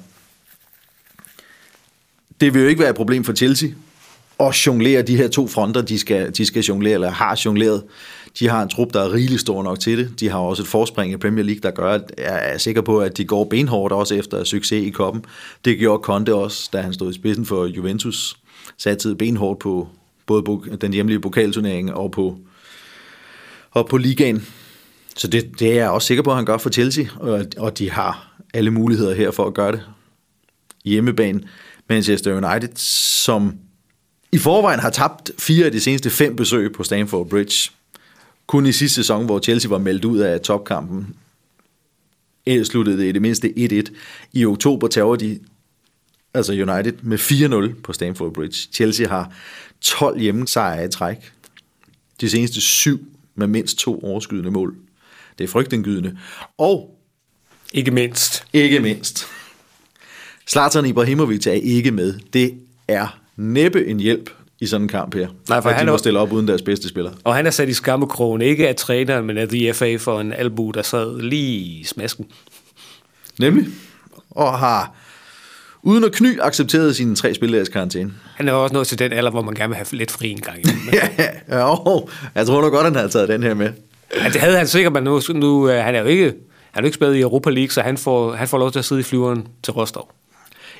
Det 2.41 2.53
vil 2.53 2.61
jo 2.61 2.67
ikke 2.67 2.79
være 2.81 2.89
et 2.89 2.95
problem 2.95 3.23
for 3.23 3.33
Chelsea 3.33 3.69
og 4.39 4.65
jonglere 4.67 5.01
de 5.01 5.17
her 5.17 5.27
to 5.27 5.47
fronter, 5.47 5.81
de 5.81 5.99
skal, 5.99 6.31
de 6.31 6.45
skal 6.45 6.61
jonglere, 6.63 6.93
eller 6.93 7.11
har 7.11 7.41
jongleret. 7.45 7.83
De 8.39 8.49
har 8.49 8.63
en 8.63 8.69
trup, 8.69 8.93
der 8.93 9.01
er 9.01 9.13
rigeligt 9.13 9.41
stor 9.41 9.63
nok 9.63 9.79
til 9.79 9.97
det. 9.97 10.19
De 10.19 10.29
har 10.29 10.37
også 10.37 10.63
et 10.63 10.67
forspring 10.67 11.13
i 11.13 11.17
Premier 11.17 11.45
League, 11.45 11.61
der 11.61 11.71
gør, 11.71 11.91
at 11.91 12.11
jeg 12.17 12.53
er 12.53 12.57
sikker 12.57 12.81
på, 12.81 12.99
at 12.99 13.17
de 13.17 13.25
går 13.25 13.43
benhårdt 13.43 13.93
også 13.93 14.15
efter 14.15 14.43
succes 14.43 14.85
i 14.85 14.89
koppen. 14.89 15.25
Det 15.65 15.77
gjorde 15.77 16.03
Conte 16.03 16.35
også, 16.35 16.69
da 16.73 16.81
han 16.81 16.93
stod 16.93 17.11
i 17.11 17.15
spidsen 17.15 17.45
for 17.45 17.65
Juventus. 17.65 18.37
Satte 18.77 19.15
benhårdt 19.15 19.59
på 19.59 19.87
både 20.25 20.77
den 20.81 20.93
hjemlige 20.93 21.19
pokalturnering 21.19 21.93
og 21.93 22.11
på, 22.11 22.37
og 23.71 23.87
på 23.87 23.97
ligaen. 23.97 24.45
Så 25.15 25.27
det, 25.27 25.59
det 25.59 25.71
er 25.71 25.75
jeg 25.75 25.89
også 25.89 26.07
sikker 26.07 26.23
på, 26.23 26.29
at 26.29 26.35
han 26.35 26.45
gør 26.45 26.57
for 26.57 26.69
Chelsea, 26.69 27.05
og, 27.15 27.45
og 27.57 27.77
de 27.77 27.91
har 27.91 28.41
alle 28.53 28.71
muligheder 28.71 29.13
her 29.13 29.31
for 29.31 29.45
at 29.45 29.53
gøre 29.53 29.71
det. 29.71 29.81
Hjemmebane 30.85 31.41
Manchester 31.89 32.33
United, 32.33 32.75
som 32.75 33.53
i 34.37 34.39
forvejen 34.39 34.79
har 34.79 34.89
tabt 34.89 35.31
fire 35.39 35.65
af 35.65 35.71
de 35.71 35.79
seneste 35.79 36.09
fem 36.09 36.35
besøg 36.35 36.73
på 36.73 36.83
Stamford 36.83 37.29
Bridge. 37.29 37.71
Kun 38.47 38.65
i 38.65 38.71
sidste 38.71 38.95
sæson, 38.95 39.25
hvor 39.25 39.39
Chelsea 39.39 39.69
var 39.69 39.77
meldt 39.77 40.05
ud 40.05 40.19
af 40.19 40.41
topkampen, 40.41 41.15
eh, 42.45 42.65
sluttede 42.65 42.97
det 42.97 43.05
i 43.09 43.11
det 43.11 43.21
mindste 43.21 43.53
1-1. 43.57 43.91
I 44.33 44.45
oktober 44.45 44.87
tager 44.87 45.15
de 45.15 45.39
altså 46.33 46.53
United 46.53 46.93
med 47.01 47.17
4-0 47.17 47.81
på 47.81 47.93
Stamford 47.93 48.33
Bridge. 48.33 48.69
Chelsea 48.73 49.07
har 49.07 49.33
12 49.81 50.19
hjemmesejre 50.19 50.85
i 50.85 50.89
træk. 50.89 51.17
De 52.21 52.29
seneste 52.29 52.61
syv 52.61 52.99
med 53.35 53.47
mindst 53.47 53.77
to 53.77 53.99
overskydende 54.03 54.51
mål. 54.51 54.75
Det 55.37 55.43
er 55.43 55.47
frygtindgydende. 55.47 56.17
Og 56.57 56.99
Ikke 57.73 57.91
mindst. 57.91 58.43
ikke 58.53 58.79
mindst, 58.79 59.27
Zlatan 60.47 60.85
Ibrahimovic 60.85 61.47
er 61.47 61.51
ikke 61.51 61.91
med. 61.91 62.19
Det 62.33 62.53
er 62.87 63.19
næppe 63.37 63.87
en 63.87 63.99
hjælp 63.99 64.29
i 64.59 64.65
sådan 64.67 64.81
en 64.85 64.87
kamp 64.89 65.15
her. 65.15 65.27
Nej, 65.49 65.61
for 65.61 65.69
at 65.69 65.75
han 65.75 65.85
de 65.85 65.89
er- 65.89 65.93
må 65.93 65.97
stille 65.97 66.19
op 66.19 66.31
uden 66.31 66.47
deres 66.47 66.61
bedste 66.61 66.87
spiller. 66.89 67.11
Og 67.23 67.35
han 67.35 67.45
er 67.45 67.51
sat 67.51 67.69
i 67.69 67.73
skammekrogen, 67.73 68.41
ikke 68.41 68.67
af 68.67 68.75
træneren, 68.75 69.25
men 69.25 69.37
af 69.37 69.47
The 69.49 69.73
FA 69.73 69.95
for 69.95 70.19
en 70.21 70.33
albu, 70.33 70.71
der 70.71 70.81
sad 70.81 71.21
lige 71.21 71.57
i 71.57 71.83
smasken. 71.83 72.25
Nemlig. 73.39 73.67
Og 74.31 74.59
har 74.59 74.95
uden 75.83 76.03
at 76.03 76.11
kny 76.11 76.39
accepteret 76.41 76.95
sine 76.95 77.15
tre 77.15 77.33
spilledags 77.33 77.69
karantæne. 77.69 78.13
Han 78.35 78.47
er 78.47 78.53
også 78.53 78.73
nået 78.73 78.87
til 78.87 78.99
den 78.99 79.13
alder, 79.13 79.31
hvor 79.31 79.41
man 79.41 79.53
gerne 79.53 79.69
vil 79.69 79.75
have 79.75 79.85
lidt 79.91 80.11
fri 80.11 80.29
en 80.29 80.41
gang. 80.41 80.59
imellem. 80.59 80.93
ja, 81.49 81.59
jo, 81.59 82.07
jeg 82.35 82.45
tror 82.45 82.61
nok 82.61 82.71
godt, 82.73 82.83
han 82.85 82.95
havde 82.95 83.09
taget 83.09 83.29
den 83.29 83.43
her 83.43 83.53
med. 83.53 83.69
Ja, 84.23 84.29
det 84.29 84.35
havde 84.41 84.57
han 84.57 84.67
sikkert, 84.67 84.93
men 84.93 85.03
nu, 85.03 85.21
nu 85.29 85.69
øh, 85.69 85.83
han 85.83 85.95
er 85.95 85.99
jo 85.99 86.05
ikke, 86.05 86.23
han 86.23 86.33
er 86.73 86.81
jo 86.81 86.85
ikke 86.85 86.95
spillet 86.95 87.15
i 87.15 87.21
Europa 87.21 87.49
League, 87.49 87.69
så 87.71 87.81
han 87.81 87.97
får, 87.97 88.33
han 88.33 88.47
får 88.47 88.57
lov 88.57 88.71
til 88.71 88.79
at 88.79 88.85
sidde 88.85 89.01
i 89.01 89.03
flyveren 89.03 89.47
til 89.63 89.73
Rostov. 89.73 90.11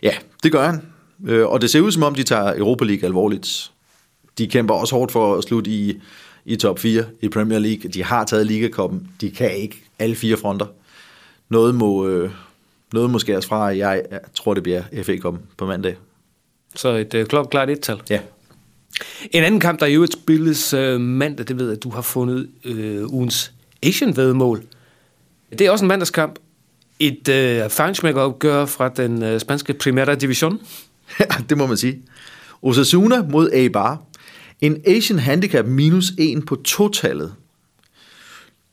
Ja, 0.03 0.11
det 0.43 0.51
gør 0.51 0.65
han. 0.65 0.81
Øh, 1.25 1.47
Og 1.47 1.61
det 1.61 1.69
ser 1.69 1.81
ud 1.81 1.91
som 1.91 2.03
om, 2.03 2.15
de 2.15 2.23
tager 2.23 2.53
Europa 2.57 2.85
League 2.85 3.05
alvorligt. 3.05 3.71
De 4.37 4.47
kæmper 4.47 4.73
også 4.73 4.95
hårdt 4.95 5.11
for 5.11 5.35
at 5.35 5.43
slutte 5.43 5.71
i, 5.71 5.99
i 6.45 6.55
top 6.55 6.79
4 6.79 7.03
i 7.21 7.29
Premier 7.29 7.59
League. 7.59 7.89
De 7.91 8.03
har 8.03 8.25
taget 8.25 8.47
ligakoppen. 8.47 9.07
De 9.21 9.31
kan 9.31 9.55
ikke 9.55 9.83
alle 9.99 10.15
fire 10.15 10.37
fronter. 10.37 10.65
Noget 11.49 11.75
må, 11.75 12.07
øh, 12.07 12.31
noget 12.93 13.09
må 13.09 13.19
skæres 13.19 13.45
fra. 13.45 13.63
Jeg 13.65 14.03
tror, 14.35 14.53
det 14.53 14.63
bliver 14.63 14.81
FA-koppen 15.03 15.41
på 15.57 15.65
mandag. 15.65 15.95
Så 16.75 16.89
et 16.89 17.13
øh, 17.13 17.25
klokklart 17.25 17.69
et-tal. 17.69 18.01
Ja. 18.09 18.19
En 19.31 19.43
anden 19.43 19.59
kamp, 19.59 19.79
der 19.79 19.85
i 19.85 19.93
øvrigt 19.93 20.13
spilles 20.13 20.73
øh, 20.73 21.01
mandag, 21.01 21.47
det 21.47 21.59
ved 21.59 21.65
jeg, 21.65 21.77
at 21.77 21.83
du 21.83 21.89
har 21.89 22.01
fundet 22.01 22.49
øh, 22.65 23.13
ugens 23.13 23.51
Asian-vedmål. 23.83 24.63
Det 25.51 25.61
er 25.61 25.71
også 25.71 25.85
en 25.85 25.89
mandagskamp. 25.89 26.39
Et 26.99 27.27
øh, 27.29 27.69
fejnsmækkeropgør 27.69 28.65
fra 28.65 28.89
den 28.89 29.23
øh, 29.23 29.39
spanske 29.39 29.73
Primera 29.73 30.15
Division. 30.15 30.59
Ja, 31.19 31.25
det 31.49 31.57
må 31.57 31.67
man 31.67 31.77
sige. 31.77 32.01
Osasuna 32.61 33.21
mod 33.21 33.49
Eibar. 33.53 34.03
En 34.61 34.81
Asian 34.87 35.19
Handicap 35.19 35.65
minus 35.65 36.11
1 36.17 36.45
på 36.45 36.55
totallet. 36.55 37.35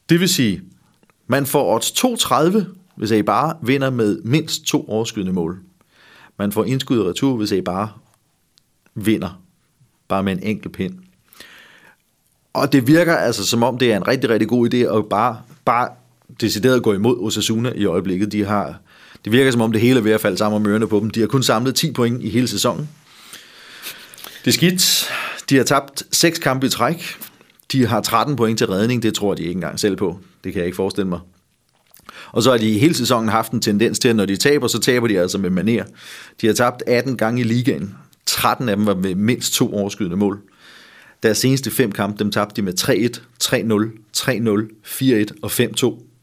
Det 0.09 0.21
vil 0.21 0.29
sige, 0.29 0.63
man 1.27 1.47
får 1.47 1.75
odds 1.75 1.91
2,30, 1.91 2.65
hvis 2.97 3.11
Eibar 3.11 3.59
vinder 3.63 3.91
med 3.91 4.23
mindst 4.23 4.65
to 4.65 4.89
overskydende 4.89 5.33
mål. 5.33 5.61
Man 6.39 6.53
får 6.53 6.65
indskud 6.65 6.99
og 6.99 7.07
retur, 7.07 7.37
hvis 7.37 7.53
Eibar 7.53 7.99
vinder 8.95 9.43
bare 10.09 10.23
med 10.23 10.33
en 10.33 10.43
enkelt 10.43 10.75
pind. 10.75 10.95
Og 12.53 12.73
det 12.73 12.87
virker 12.87 13.17
altså 13.17 13.47
som 13.47 13.63
om, 13.63 13.79
det 13.79 13.93
er 13.93 13.97
en 13.97 14.09
rigtig, 14.09 14.31
rigtig 14.31 14.49
god 14.49 14.75
idé 14.75 14.77
at 14.77 15.09
bare, 15.11 15.39
bare 15.65 15.89
decideret 16.41 16.83
gå 16.83 16.93
imod 16.93 17.19
Osasuna 17.19 17.73
i 17.73 17.85
øjeblikket. 17.85 18.33
De 18.33 18.45
har, 18.45 18.81
det 19.25 19.33
virker 19.33 19.51
som 19.51 19.61
om, 19.61 19.73
det 19.73 19.81
hele 19.81 19.99
er 19.99 20.03
ved 20.03 20.13
at 20.13 20.21
falde 20.21 20.37
sammen 20.37 20.57
om 20.57 20.67
ørerne 20.67 20.89
på 20.89 21.01
dem. 21.01 21.11
De 21.11 21.21
har 21.21 21.27
kun 21.27 21.43
samlet 21.43 21.75
10 21.75 21.93
point 21.93 22.23
i 22.23 22.29
hele 22.29 22.49
sæsonen. 22.49 22.89
Det 24.45 24.51
er 24.51 24.53
skidt. 24.53 25.11
De 25.51 25.57
har 25.57 25.65
tabt 25.65 26.03
6 26.13 26.39
kampe 26.39 26.67
i 26.67 26.71
træk. 26.71 27.17
De 27.73 27.87
har 27.87 28.01
13 28.01 28.37
point 28.37 28.59
til 28.59 28.67
redning. 28.67 29.03
Det 29.03 29.15
tror 29.15 29.35
de 29.35 29.43
ikke 29.43 29.53
engang 29.53 29.81
selv 29.81 29.97
på. 29.97 30.19
Det 30.45 30.53
kan 30.53 30.61
jeg 30.61 30.67
ikke 30.67 30.77
forestille 30.77 31.09
mig. 31.09 31.21
Og 32.33 32.43
så 32.43 32.51
har 32.51 32.59
de 32.59 32.79
hele 32.79 32.95
sæsonen 32.95 33.29
haft 33.29 33.53
en 33.53 33.61
tendens 33.61 33.99
til, 33.99 34.09
at 34.09 34.17
når 34.17 34.27
de 34.27 34.37
taber, 34.37 34.69
så 34.69 34.81
taber 34.81 35.09
de 35.09 35.21
altså 35.21 35.39
med 35.39 35.51
maner. 35.51 35.85
De 36.41 36.47
har 36.47 36.55
tabt 36.55 36.83
18 36.87 37.17
gange 37.17 37.41
i 37.41 37.45
ligaen. 37.45 37.95
13 38.27 38.69
af 38.69 38.77
dem 38.77 38.87
var 38.87 38.95
med 38.95 39.15
mindst 39.15 39.55
to 39.55 39.75
overskydende 39.75 40.17
mål. 40.17 40.41
Deres 41.23 41.39
seneste 41.39 41.71
fem 41.71 41.93
kampe, 41.93 42.19
dem 42.19 42.31
tabte 42.31 42.57
de 42.57 42.63
med 42.63 42.81
3-1, 42.81 43.21
3-0, 43.45 43.65
3-0, 44.17 45.31
4-1 45.31 45.39
og 45.43 45.51
5-2. 45.51 46.14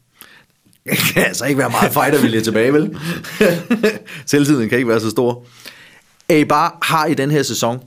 Jeg 0.85 0.97
kan 0.97 1.23
altså 1.23 1.45
ikke 1.45 1.57
være 1.57 1.69
meget 1.69 1.93
fightervilje 1.93 2.41
tilbage, 2.41 2.73
vel? 2.73 2.97
Selvtiden 4.25 4.69
kan 4.69 4.77
ikke 4.77 4.87
være 4.87 4.99
så 4.99 5.09
stor. 5.09 5.45
Eibar 6.29 6.77
har 6.81 7.05
i 7.05 7.13
den 7.13 7.31
her 7.31 7.43
sæson 7.43 7.83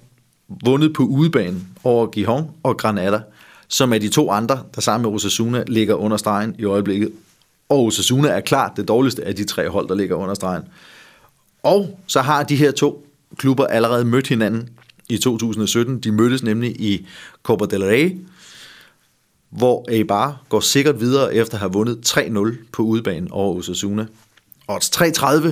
vundet 0.64 0.92
på 0.92 1.02
udebane 1.02 1.60
over 1.84 2.06
Gijon 2.06 2.50
og 2.62 2.76
Granada, 2.76 3.20
som 3.68 3.92
er 3.92 3.98
de 3.98 4.08
to 4.08 4.30
andre, 4.30 4.62
der 4.74 4.80
sammen 4.80 5.10
med 5.10 5.14
Osasuna 5.16 5.64
ligger 5.66 5.94
under 5.94 6.16
stregen 6.16 6.54
i 6.58 6.64
øjeblikket. 6.64 7.12
Og 7.68 7.84
Osasuna 7.84 8.28
er 8.28 8.40
klart 8.40 8.72
det 8.76 8.88
dårligste 8.88 9.24
af 9.24 9.34
de 9.34 9.44
tre 9.44 9.68
hold, 9.68 9.88
der 9.88 9.94
ligger 9.94 10.16
under 10.16 10.34
stregen. 10.34 10.62
Og 11.62 12.00
så 12.06 12.20
har 12.20 12.42
de 12.42 12.56
her 12.56 12.70
to 12.70 13.06
klubber 13.36 13.66
allerede 13.66 14.04
mødt 14.04 14.28
hinanden 14.28 14.68
i 15.08 15.18
2017. 15.18 15.98
De 15.98 16.12
mødtes 16.12 16.42
nemlig 16.42 16.80
i 16.80 17.06
Copa 17.42 17.64
del 17.64 17.84
Rey, 17.84 18.16
hvor 19.54 19.84
Eibar 19.88 20.40
går 20.48 20.60
sikkert 20.60 21.00
videre 21.00 21.34
efter 21.34 21.54
at 21.54 21.60
have 21.60 21.72
vundet 21.72 22.16
3-0 22.16 22.56
på 22.72 22.82
udebane 22.82 23.26
over 23.30 23.54
Osasuna. 23.54 24.06
Odds 24.68 24.90
3.30 24.96 25.48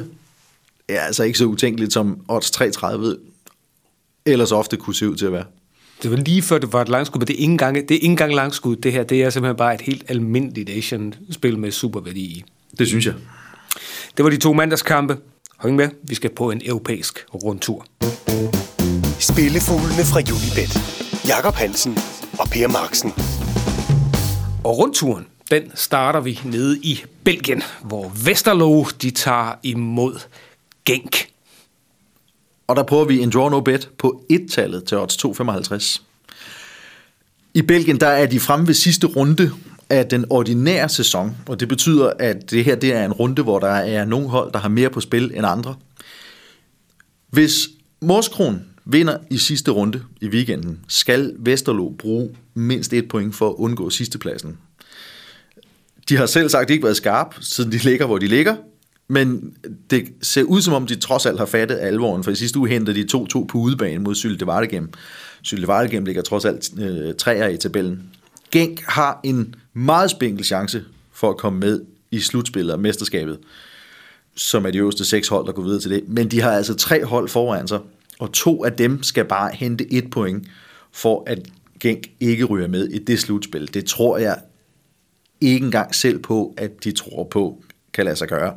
er 0.88 1.00
altså 1.00 1.22
ikke 1.22 1.38
så 1.38 1.44
utænkeligt, 1.44 1.92
som 1.92 2.20
odds 2.28 2.50
3.30 2.50 3.18
ellers 4.26 4.52
ofte 4.52 4.76
kunne 4.76 4.94
se 4.94 5.08
ud 5.08 5.16
til 5.16 5.26
at 5.26 5.32
være. 5.32 5.44
Det 6.02 6.10
var 6.10 6.16
lige 6.16 6.42
før, 6.42 6.58
det 6.58 6.72
var 6.72 6.82
et 6.82 6.88
langskud, 6.88 7.18
men 7.18 7.26
det 7.26 7.34
er 7.34 7.38
ikke 7.38 7.52
engang, 7.52 7.74
det 7.76 7.90
er 7.90 7.94
ikke 7.94 8.06
engang 8.06 8.34
langskud. 8.34 8.76
Det 8.76 8.92
her, 8.92 9.02
det 9.02 9.22
er 9.22 9.30
simpelthen 9.30 9.56
bare 9.56 9.74
et 9.74 9.80
helt 9.80 10.04
almindeligt 10.08 10.70
Asian-spil 10.70 11.58
med 11.58 11.70
superværdi 11.70 12.20
i. 12.20 12.44
Det 12.78 12.88
synes 12.88 13.06
jeg. 13.06 13.14
Det 14.16 14.24
var 14.24 14.30
de 14.30 14.36
to 14.36 14.52
mandagskampe. 14.52 15.16
Hold 15.56 15.72
med, 15.72 15.88
vi 16.02 16.14
skal 16.14 16.30
på 16.30 16.50
en 16.50 16.62
europæisk 16.64 17.26
rundtur. 17.34 17.86
Spillefuglene 19.18 20.04
fra 20.04 20.20
Unibet. 20.20 20.72
Jakob 21.28 21.54
Hansen 21.54 21.98
og 22.38 22.48
Per 22.48 22.68
Marksen. 22.68 23.41
Og 24.64 24.78
rundturen, 24.78 25.26
den 25.50 25.72
starter 25.74 26.20
vi 26.20 26.40
nede 26.44 26.78
i 26.78 27.02
Belgien, 27.24 27.62
hvor 27.84 28.12
Vesterlo, 28.24 28.84
de 29.02 29.10
tager 29.10 29.54
imod 29.62 30.18
Genk. 30.84 31.28
Og 32.66 32.76
der 32.76 32.82
prøver 32.82 33.04
vi 33.04 33.20
en 33.20 33.30
draw 33.30 33.48
no 33.48 33.60
bet 33.60 33.90
på 33.98 34.24
et-tallet 34.30 34.84
til 34.84 34.98
odds 34.98 35.24
2,55. 35.24 36.02
I 37.54 37.62
Belgien 37.62 38.00
der 38.00 38.06
er 38.06 38.26
de 38.26 38.40
fremme 38.40 38.66
ved 38.66 38.74
sidste 38.74 39.06
runde 39.06 39.52
af 39.90 40.06
den 40.06 40.24
ordinære 40.30 40.88
sæson, 40.88 41.36
og 41.48 41.60
det 41.60 41.68
betyder, 41.68 42.12
at 42.18 42.50
det 42.50 42.64
her 42.64 42.74
det 42.74 42.92
er 42.92 43.04
en 43.04 43.12
runde, 43.12 43.42
hvor 43.42 43.58
der 43.58 43.68
er 43.68 44.04
nogle 44.04 44.28
hold, 44.28 44.52
der 44.52 44.58
har 44.58 44.68
mere 44.68 44.90
på 44.90 45.00
spil 45.00 45.32
end 45.34 45.46
andre. 45.46 45.74
Hvis 47.30 47.68
Morskron 48.00 48.71
vinder 48.84 49.18
i 49.30 49.38
sidste 49.38 49.70
runde 49.70 50.02
i 50.20 50.28
weekenden, 50.28 50.80
skal 50.88 51.34
Vesterlo 51.38 51.88
bruge 51.88 52.30
mindst 52.54 52.92
et 52.92 53.08
point 53.08 53.34
for 53.34 53.48
at 53.48 53.54
undgå 53.54 53.90
sidstepladsen. 53.90 54.58
De 56.08 56.16
har 56.16 56.26
selv 56.26 56.48
sagt 56.48 56.70
ikke 56.70 56.84
været 56.84 56.96
skarpe, 56.96 57.36
siden 57.40 57.72
de 57.72 57.78
ligger, 57.78 58.06
hvor 58.06 58.18
de 58.18 58.26
ligger, 58.26 58.56
men 59.08 59.54
det 59.90 60.04
ser 60.22 60.42
ud 60.42 60.62
som 60.62 60.74
om, 60.74 60.86
de 60.86 60.94
trods 60.94 61.26
alt 61.26 61.38
har 61.38 61.46
fattet 61.46 61.78
alvoren, 61.78 62.24
for 62.24 62.30
i 62.30 62.34
sidste 62.34 62.58
uge 62.58 62.68
hentede 62.68 63.02
de 63.02 63.16
2-2 63.16 63.46
på 63.46 63.58
udebane 63.58 63.98
mod 63.98 64.14
Sylte 64.14 64.46
Vardegem. 64.46 64.90
Sylte 65.42 65.68
Vardegem 65.68 66.04
ligger 66.04 66.22
trods 66.22 66.44
alt 66.44 66.80
øh, 66.80 67.14
træer 67.14 67.48
i 67.48 67.56
tabellen. 67.56 68.02
Genk 68.50 68.82
har 68.88 69.20
en 69.24 69.54
meget 69.72 70.10
spinkel 70.10 70.44
chance 70.44 70.84
for 71.12 71.30
at 71.30 71.36
komme 71.36 71.58
med 71.60 71.80
i 72.10 72.20
slutspillet 72.20 72.72
af 72.72 72.78
mesterskabet, 72.78 73.38
som 74.34 74.66
er 74.66 74.70
de 74.70 74.78
øverste 74.78 75.04
seks 75.04 75.28
hold, 75.28 75.46
der 75.46 75.52
går 75.52 75.62
videre 75.62 75.80
til 75.80 75.90
det. 75.90 76.04
Men 76.08 76.28
de 76.30 76.40
har 76.40 76.50
altså 76.50 76.74
tre 76.74 77.04
hold 77.04 77.28
foran 77.28 77.68
sig, 77.68 77.78
og 78.22 78.32
to 78.32 78.64
af 78.64 78.72
dem 78.72 79.02
skal 79.02 79.24
bare 79.24 79.50
hente 79.54 79.92
et 79.92 80.10
point, 80.10 80.46
for 80.92 81.22
at 81.26 81.38
Genk 81.80 82.10
ikke 82.20 82.44
ryger 82.44 82.68
med 82.68 82.88
i 82.88 82.98
det 82.98 83.18
slutspil. 83.18 83.74
Det 83.74 83.84
tror 83.84 84.18
jeg 84.18 84.38
ikke 85.40 85.64
engang 85.64 85.94
selv 85.94 86.18
på, 86.18 86.54
at 86.56 86.84
de 86.84 86.92
tror 86.92 87.24
på, 87.24 87.62
kan 87.92 88.04
lade 88.04 88.16
sig 88.16 88.28
gøre. 88.28 88.54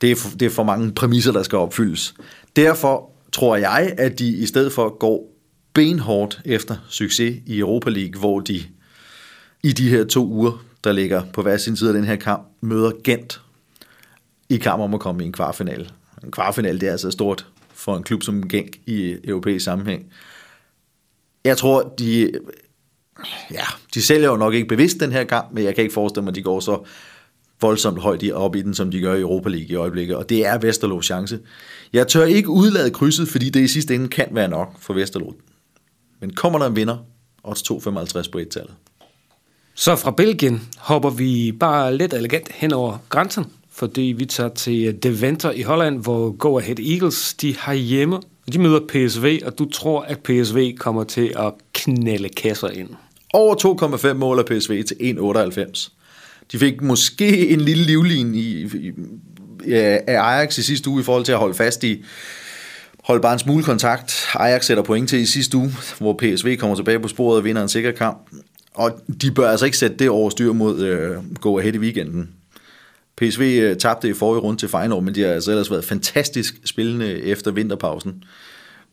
Det 0.00 0.10
er, 0.10 0.16
for, 0.16 0.36
det 0.36 0.46
er 0.46 0.50
for 0.50 0.62
mange 0.62 0.92
præmisser, 0.92 1.32
der 1.32 1.42
skal 1.42 1.58
opfyldes. 1.58 2.14
Derfor 2.56 3.10
tror 3.32 3.56
jeg, 3.56 3.94
at 3.98 4.18
de 4.18 4.28
i 4.28 4.46
stedet 4.46 4.72
for 4.72 4.98
går 4.98 5.34
benhårdt 5.74 6.40
efter 6.44 6.76
succes 6.88 7.36
i 7.46 7.58
Europa 7.58 7.90
League, 7.90 8.20
hvor 8.20 8.40
de 8.40 8.62
i 9.62 9.72
de 9.72 9.88
her 9.88 10.04
to 10.04 10.26
uger, 10.26 10.64
der 10.84 10.92
ligger 10.92 11.22
på 11.32 11.42
hver 11.42 11.56
sin 11.56 11.76
side 11.76 11.90
af 11.90 11.94
den 11.94 12.04
her 12.04 12.16
kamp, 12.16 12.48
møder 12.60 12.90
Gent 13.04 13.40
i 14.48 14.56
kamp 14.56 14.82
om 14.82 14.94
at 14.94 15.00
komme 15.00 15.22
i 15.22 15.26
en 15.26 15.32
kvartfinale. 15.32 15.88
En 16.24 16.30
kvartfinale, 16.30 16.80
det 16.80 16.86
er 16.86 16.92
altså 16.92 17.10
stort 17.10 17.46
for 17.78 17.96
en 17.96 18.02
klub 18.02 18.22
som 18.22 18.48
Genk 18.48 18.76
i 18.86 19.16
europæisk 19.24 19.64
sammenhæng. 19.64 20.06
Jeg 21.44 21.56
tror, 21.56 21.94
de, 21.98 22.32
ja, 23.50 23.64
de 23.94 24.02
sælger 24.02 24.28
jo 24.28 24.36
nok 24.36 24.54
ikke 24.54 24.68
bevidst 24.68 25.00
den 25.00 25.12
her 25.12 25.24
kamp, 25.24 25.48
men 25.52 25.64
jeg 25.64 25.74
kan 25.74 25.82
ikke 25.82 25.94
forestille 25.94 26.24
mig, 26.24 26.30
at 26.30 26.34
de 26.34 26.42
går 26.42 26.60
så 26.60 26.86
voldsomt 27.60 27.98
højt 27.98 28.32
op 28.32 28.56
i 28.56 28.62
den, 28.62 28.74
som 28.74 28.90
de 28.90 29.00
gør 29.00 29.14
i 29.14 29.20
Europa 29.20 29.48
League 29.48 29.68
i 29.68 29.74
øjeblikket, 29.74 30.16
og 30.16 30.28
det 30.28 30.46
er 30.46 30.58
Vesterlos 30.58 31.04
chance. 31.04 31.38
Jeg 31.92 32.08
tør 32.08 32.24
ikke 32.24 32.48
udlade 32.48 32.90
krydset, 32.90 33.28
fordi 33.28 33.50
det 33.50 33.60
i 33.60 33.68
sidste 33.68 33.94
ende 33.94 34.08
kan 34.08 34.28
være 34.30 34.48
nok 34.48 34.80
for 34.80 34.94
Vesterlo. 34.94 35.32
Men 36.20 36.32
kommer 36.34 36.58
der 36.58 36.66
en 36.66 36.76
vinder, 36.76 36.96
odds 37.44 37.70
2,55 37.70 38.30
på 38.30 38.38
et-tallet. 38.38 38.74
Så 39.74 39.96
fra 39.96 40.10
Belgien 40.10 40.68
hopper 40.78 41.10
vi 41.10 41.52
bare 41.52 41.96
lidt 41.96 42.14
elegant 42.14 42.52
hen 42.52 42.72
over 42.72 42.98
grænsen, 43.08 43.44
fordi 43.78 44.14
vi 44.18 44.24
tager 44.24 44.50
til 44.50 44.98
Deventer 45.02 45.50
i 45.50 45.62
Holland, 45.62 46.02
hvor 46.02 46.30
Go 46.30 46.58
Ahead 46.58 46.78
Eagles 46.78 47.34
de 47.34 47.56
har 47.56 47.74
hjemme. 47.74 48.20
De 48.52 48.58
møder 48.58 48.80
PSV, 48.88 49.40
og 49.44 49.58
du 49.58 49.70
tror, 49.70 50.02
at 50.02 50.18
PSV 50.18 50.76
kommer 50.76 51.04
til 51.04 51.32
at 51.36 51.52
knælde 51.72 52.28
kasser 52.28 52.68
ind. 52.68 52.88
Over 53.32 53.54
2,5 54.08 54.12
mål 54.12 54.38
af 54.38 54.44
PSV 54.44 54.84
til 54.84 54.94
1,98. 54.94 55.90
De 56.52 56.58
fik 56.58 56.82
måske 56.82 57.48
en 57.48 57.60
lille 57.60 57.84
livlin 57.84 58.34
i, 58.34 58.62
i, 58.62 58.92
af 59.72 60.02
Ajax 60.06 60.58
i 60.58 60.62
sidste 60.62 60.90
uge 60.90 61.00
i 61.00 61.04
forhold 61.04 61.24
til 61.24 61.32
at 61.32 61.38
holde 61.38 61.54
fast 61.54 61.84
i 61.84 62.04
holde 63.04 63.22
bare 63.22 63.32
en 63.32 63.38
smule 63.38 63.64
kontakt. 63.64 64.26
Ajax 64.34 64.64
sætter 64.64 64.82
point 64.82 65.08
til 65.08 65.18
i 65.18 65.26
sidste 65.26 65.56
uge, 65.56 65.70
hvor 65.98 66.18
PSV 66.22 66.56
kommer 66.56 66.76
tilbage 66.76 67.00
på 67.00 67.08
sporet 67.08 67.38
og 67.38 67.44
vinder 67.44 67.62
en 67.62 67.68
sikker 67.68 67.92
kamp. 67.92 68.18
Og 68.74 69.00
de 69.22 69.30
bør 69.30 69.50
altså 69.50 69.66
ikke 69.66 69.78
sætte 69.78 69.96
det 69.96 70.10
over 70.10 70.30
styr 70.30 70.52
mod 70.52 70.80
øh, 70.80 71.34
Go 71.40 71.58
Ahead 71.58 71.74
i 71.74 71.78
weekenden. 71.78 72.28
PSV 73.20 73.40
øh, 73.40 73.76
tabte 73.76 74.08
i 74.08 74.12
forrige 74.12 74.40
runde 74.40 74.60
til 74.60 74.68
Feyenoord, 74.68 75.02
men 75.02 75.14
de 75.14 75.22
har 75.22 75.28
altså 75.28 75.50
ellers 75.50 75.70
været 75.70 75.84
fantastisk 75.84 76.60
spillende 76.64 77.22
efter 77.22 77.50
vinterpausen, 77.50 78.24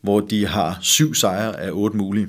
hvor 0.00 0.20
de 0.20 0.46
har 0.46 0.78
syv 0.82 1.14
sejre 1.14 1.60
af 1.60 1.70
otte 1.72 1.96
mulige. 1.96 2.28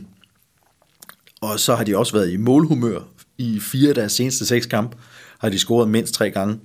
Og 1.41 1.59
så 1.59 1.75
har 1.75 1.83
de 1.83 1.97
også 1.97 2.13
været 2.13 2.31
i 2.31 2.37
målhumør 2.37 2.99
i 3.37 3.59
fire 3.59 3.89
af 3.89 3.95
deres 3.95 4.11
seneste 4.11 4.45
seks 4.45 4.65
kampe, 4.65 4.97
har 5.39 5.49
de 5.49 5.59
scoret 5.59 5.89
mindst 5.89 6.13
tre 6.13 6.31
gange. 6.31 6.59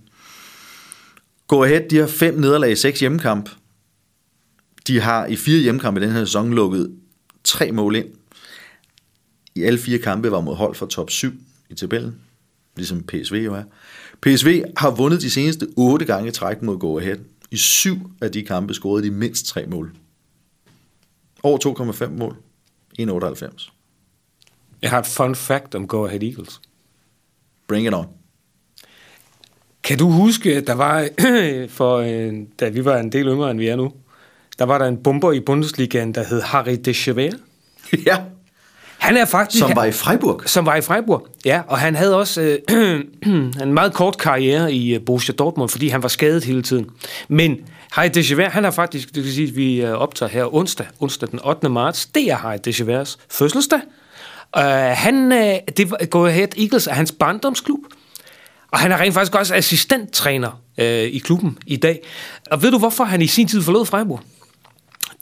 Go 1.49 1.63
Ahead, 1.63 1.89
de 1.89 1.97
har 1.97 2.07
fem 2.07 2.35
nederlag 2.35 2.73
i 2.73 2.77
seks 2.77 3.01
hjemmekamp. 3.01 3.51
De 4.87 5.01
har 5.01 5.27
i 5.27 5.37
fire 5.37 5.61
hjemmekampe 5.61 6.01
i 6.01 6.05
den 6.05 6.13
her 6.13 6.25
sæson 6.25 6.55
lukket 6.55 6.97
tre 7.45 7.73
mål 7.73 7.97
ind. 7.97 8.09
I 9.55 9.63
alle 9.63 9.79
fire 9.79 9.99
kampe 9.99 10.31
var 10.31 10.41
mod 10.41 10.57
hold 10.57 10.75
for 10.75 10.87
top 10.87 11.11
7 11.11 11.33
i 11.71 11.75
tabellen, 11.75 12.21
ligesom 12.77 13.03
PSV 13.03 13.35
jo 13.35 13.55
er. 13.55 13.63
PSV 14.23 14.63
har 14.77 14.91
vundet 14.91 15.23
de 15.23 15.31
seneste 15.31 15.69
otte 15.77 16.05
gange 16.05 16.31
træk 16.31 16.63
mod 16.63 16.79
Go 16.79 16.99
Ahead. 16.99 17.19
I 17.51 17.57
syv 17.57 18.11
af 18.23 18.33
de 18.33 18.43
kampe 18.43 18.75
scorede 18.75 19.07
de 19.07 19.11
mindst 19.11 19.47
tre 19.47 19.67
mål. 19.67 19.95
Over 21.43 21.93
2,5 21.93 22.09
mål. 22.09 22.37
1,98. 23.01 23.71
Jeg 24.83 24.91
har 24.91 24.99
et 24.99 25.07
fun 25.07 25.35
fact 25.35 25.75
om 25.75 25.87
Go 25.87 26.07
Ahead 26.07 26.23
Eagles. 26.23 26.61
Bring 27.69 27.87
it 27.87 27.95
on. 27.95 28.07
Kan 29.83 29.99
du 29.99 30.11
huske, 30.11 30.57
at 30.57 30.67
der 30.67 30.73
var, 30.73 31.09
for 31.79 31.97
øh, 31.97 32.35
da 32.61 32.69
vi 32.69 32.85
var 32.85 32.99
en 32.99 33.13
del 33.13 33.27
yngre, 33.27 33.51
end 33.51 33.59
vi 33.59 33.67
er 33.67 33.77
nu, 33.77 33.93
der 34.59 34.65
var 34.65 34.79
der 34.79 34.87
en 34.87 35.03
bomber 35.03 35.33
i 35.33 35.41
Bundesligaen, 35.41 36.15
der 36.15 36.25
hed 36.25 36.41
Harry 36.41 36.77
de 36.85 36.95
Chever. 36.95 37.31
Ja, 38.07 38.25
Han 39.03 39.17
er 39.17 39.25
faktisk... 39.25 39.61
som 39.61 39.77
var 39.77 39.85
i 39.85 39.93
Freiburg. 39.93 40.43
Som 40.47 40.67
var 40.67 40.77
i 40.77 40.81
Freiburg, 40.81 41.27
ja. 41.45 41.61
Og 41.67 41.79
han 41.79 41.95
havde 41.95 42.17
også 42.17 42.59
øh, 42.71 43.05
en 43.63 43.73
meget 43.73 43.93
kort 43.93 44.19
karriere 44.19 44.73
i 44.73 44.95
øh, 44.95 45.01
Borussia 45.07 45.35
Dortmund, 45.35 45.69
fordi 45.69 45.89
han 45.89 46.03
var 46.03 46.09
skadet 46.09 46.45
hele 46.45 46.63
tiden. 46.63 46.87
Men 47.29 47.57
Harry 47.93 48.11
de 48.15 48.23
Chever, 48.23 48.49
han 48.49 48.65
har 48.65 48.71
faktisk, 48.71 49.15
det 49.15 49.25
vil 49.25 49.35
sige, 49.35 49.49
at 49.49 49.57
vi 49.57 49.83
øh, 49.83 49.93
optager 49.93 50.31
her 50.31 50.55
onsdag, 50.55 50.87
onsdag 51.01 51.29
den 51.31 51.41
8. 51.45 51.69
marts, 51.69 52.07
det 52.07 52.31
er 52.31 52.37
Harry 52.37 52.59
de 52.65 52.73
Chevers 52.73 53.19
fødselsdag. 53.31 53.81
Uh, 54.57 54.63
han, 54.95 55.33
uh, 55.33 55.75
det 55.77 55.91
var 55.91 56.07
Go 56.11 56.27
Ahead 56.27 56.59
Eagles 56.59 56.87
er 56.87 56.93
hans 56.93 57.13
barndomsklub. 57.13 57.81
Og 58.73 58.79
han 58.79 58.93
er 58.93 59.01
rent 59.01 59.15
faktisk 59.15 59.35
også 59.35 59.55
assistenttræner 59.55 60.61
øh, 60.79 61.03
i 61.03 61.19
klubben 61.19 61.59
i 61.67 61.77
dag. 61.77 62.01
Og 62.51 62.63
ved 62.63 62.71
du, 62.71 62.79
hvorfor 62.79 63.05
han 63.05 63.23
i 63.23 63.27
sin 63.27 63.49
tid 63.49 63.63
forlod 63.63 63.87
Freiburg? 63.87 64.21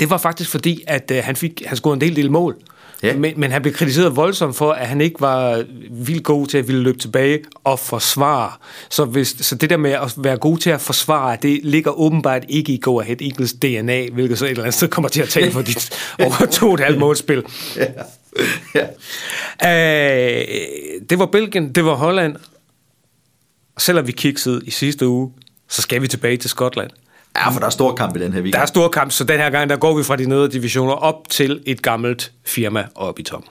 Det 0.01 0.11
var 0.11 0.19
faktisk 0.19 0.51
fordi, 0.51 0.85
at 0.87 1.11
øh, 1.11 1.25
han 1.25 1.37
fik 1.37 1.63
han 1.67 1.77
scorede 1.77 1.95
en 1.95 2.01
del, 2.01 2.17
del 2.17 2.31
mål 2.31 2.57
Ja. 3.03 3.17
Men, 3.17 3.41
men 3.41 3.51
han 3.51 3.63
blev 3.63 3.75
kritiseret 3.75 4.17
voldsomt 4.17 4.57
for, 4.57 4.73
at 4.73 4.89
han 4.89 5.01
ikke 5.01 5.21
var 5.21 5.65
vildt 5.91 6.25
god 6.25 6.47
til 6.47 6.59
at 6.59 6.69
ville 6.69 6.83
løbe 6.83 6.99
tilbage 6.99 7.41
og 7.65 7.79
forsvare. 7.79 8.53
Så, 8.91 9.05
hvis, 9.05 9.29
så 9.29 9.55
det 9.55 9.71
der 9.71 9.77
med 9.77 9.91
at 9.91 10.15
være 10.17 10.37
god 10.37 10.59
til 10.59 10.71
at 10.71 10.81
forsvare, 10.81 11.37
det 11.43 11.61
ligger 11.63 12.01
åbenbart 12.01 12.45
ikke 12.49 12.73
i 12.73 12.79
Go 12.83 13.01
Ahead 13.01 13.23
Eagles 13.23 13.53
DNA, 13.53 14.09
hvilket 14.13 14.39
så 14.39 14.45
et 14.45 14.51
eller 14.51 14.63
andet 14.63 14.75
sted 14.75 14.89
kommer 14.89 15.09
til 15.09 15.23
at 15.23 15.29
tale 15.29 15.51
for 15.51 15.63
dit 15.63 15.91
over 16.25 16.47
to 16.47 16.69
og 16.69 16.75
et 16.75 16.81
halvt 16.81 16.99
målspil. 16.99 17.45
Ja. 17.77 17.87
Ja. 18.75 18.87
Øh, 20.41 20.47
det 21.11 21.19
var 21.19 21.27
Belgien, 21.27 21.73
det 21.73 21.85
var 21.85 21.95
Holland. 21.95 22.37
Selvom 23.79 24.07
vi 24.07 24.13
kiksede 24.13 24.61
i 24.67 24.71
sidste 24.71 25.09
uge, 25.09 25.33
så 25.69 25.83
skal 25.83 26.03
vi 26.03 26.09
tilbage 26.09 26.37
til 26.37 26.51
Skotland. 26.51 26.91
Ja, 27.37 27.51
for 27.51 27.59
der 27.59 27.67
er 27.67 27.71
stor 27.71 27.95
kamp 27.95 28.17
i 28.17 28.19
den 28.19 28.33
her 28.33 28.41
weekend. 28.41 28.53
Der 28.53 28.61
er 28.61 28.67
stor 28.67 28.89
kamp, 28.89 29.13
så 29.13 29.25
den 29.25 29.39
her 29.39 29.51
gang, 29.51 29.71
der 29.71 29.77
går 29.77 29.97
vi 29.97 30.03
fra 30.03 30.17
de 30.17 30.27
nede 30.29 30.49
divisioner 30.49 30.93
op 30.93 31.29
til 31.29 31.63
et 31.67 31.83
gammelt 31.83 32.33
firma 32.45 32.87
op 32.95 33.19
i 33.19 33.23
tom. 33.23 33.45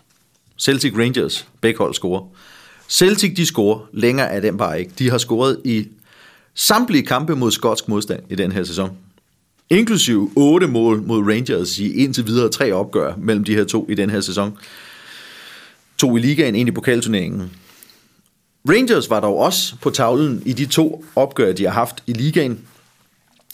Celtic 0.59 0.93
Rangers, 0.97 1.47
begge 1.61 1.77
hold 1.77 1.93
scorer. 1.93 2.21
Celtic, 2.89 3.35
de 3.35 3.45
scorer. 3.45 3.79
Længere 3.93 4.27
er 4.27 4.39
den 4.39 4.57
bare 4.57 4.79
ikke. 4.79 4.91
De 4.99 5.09
har 5.09 5.17
scoret 5.17 5.61
i 5.65 5.87
samtlige 6.55 7.05
kampe 7.05 7.35
mod 7.35 7.51
skotsk 7.51 7.87
modstand 7.87 8.23
i 8.29 8.35
den 8.35 8.51
her 8.51 8.63
sæson. 8.63 8.97
Inklusiv 9.69 10.31
otte 10.35 10.67
mål 10.67 11.01
mod 11.01 11.33
Rangers 11.33 11.79
i 11.79 11.93
indtil 11.93 12.27
videre 12.27 12.49
tre 12.49 12.71
opgør 12.71 13.13
mellem 13.17 13.43
de 13.43 13.55
her 13.55 13.63
to 13.63 13.85
i 13.89 13.95
den 13.95 14.09
her 14.09 14.21
sæson. 14.21 14.57
To 15.97 16.17
i 16.17 16.19
ligaen, 16.19 16.55
en 16.55 16.67
i 16.67 16.71
pokalturneringen. 16.71 17.51
Rangers 18.69 19.09
var 19.09 19.19
dog 19.19 19.37
også 19.37 19.75
på 19.81 19.89
tavlen 19.89 20.43
i 20.45 20.53
de 20.53 20.65
to 20.65 21.05
opgør, 21.15 21.51
de 21.53 21.63
har 21.63 21.71
haft 21.71 22.03
i 22.07 22.13
ligaen. 22.13 22.59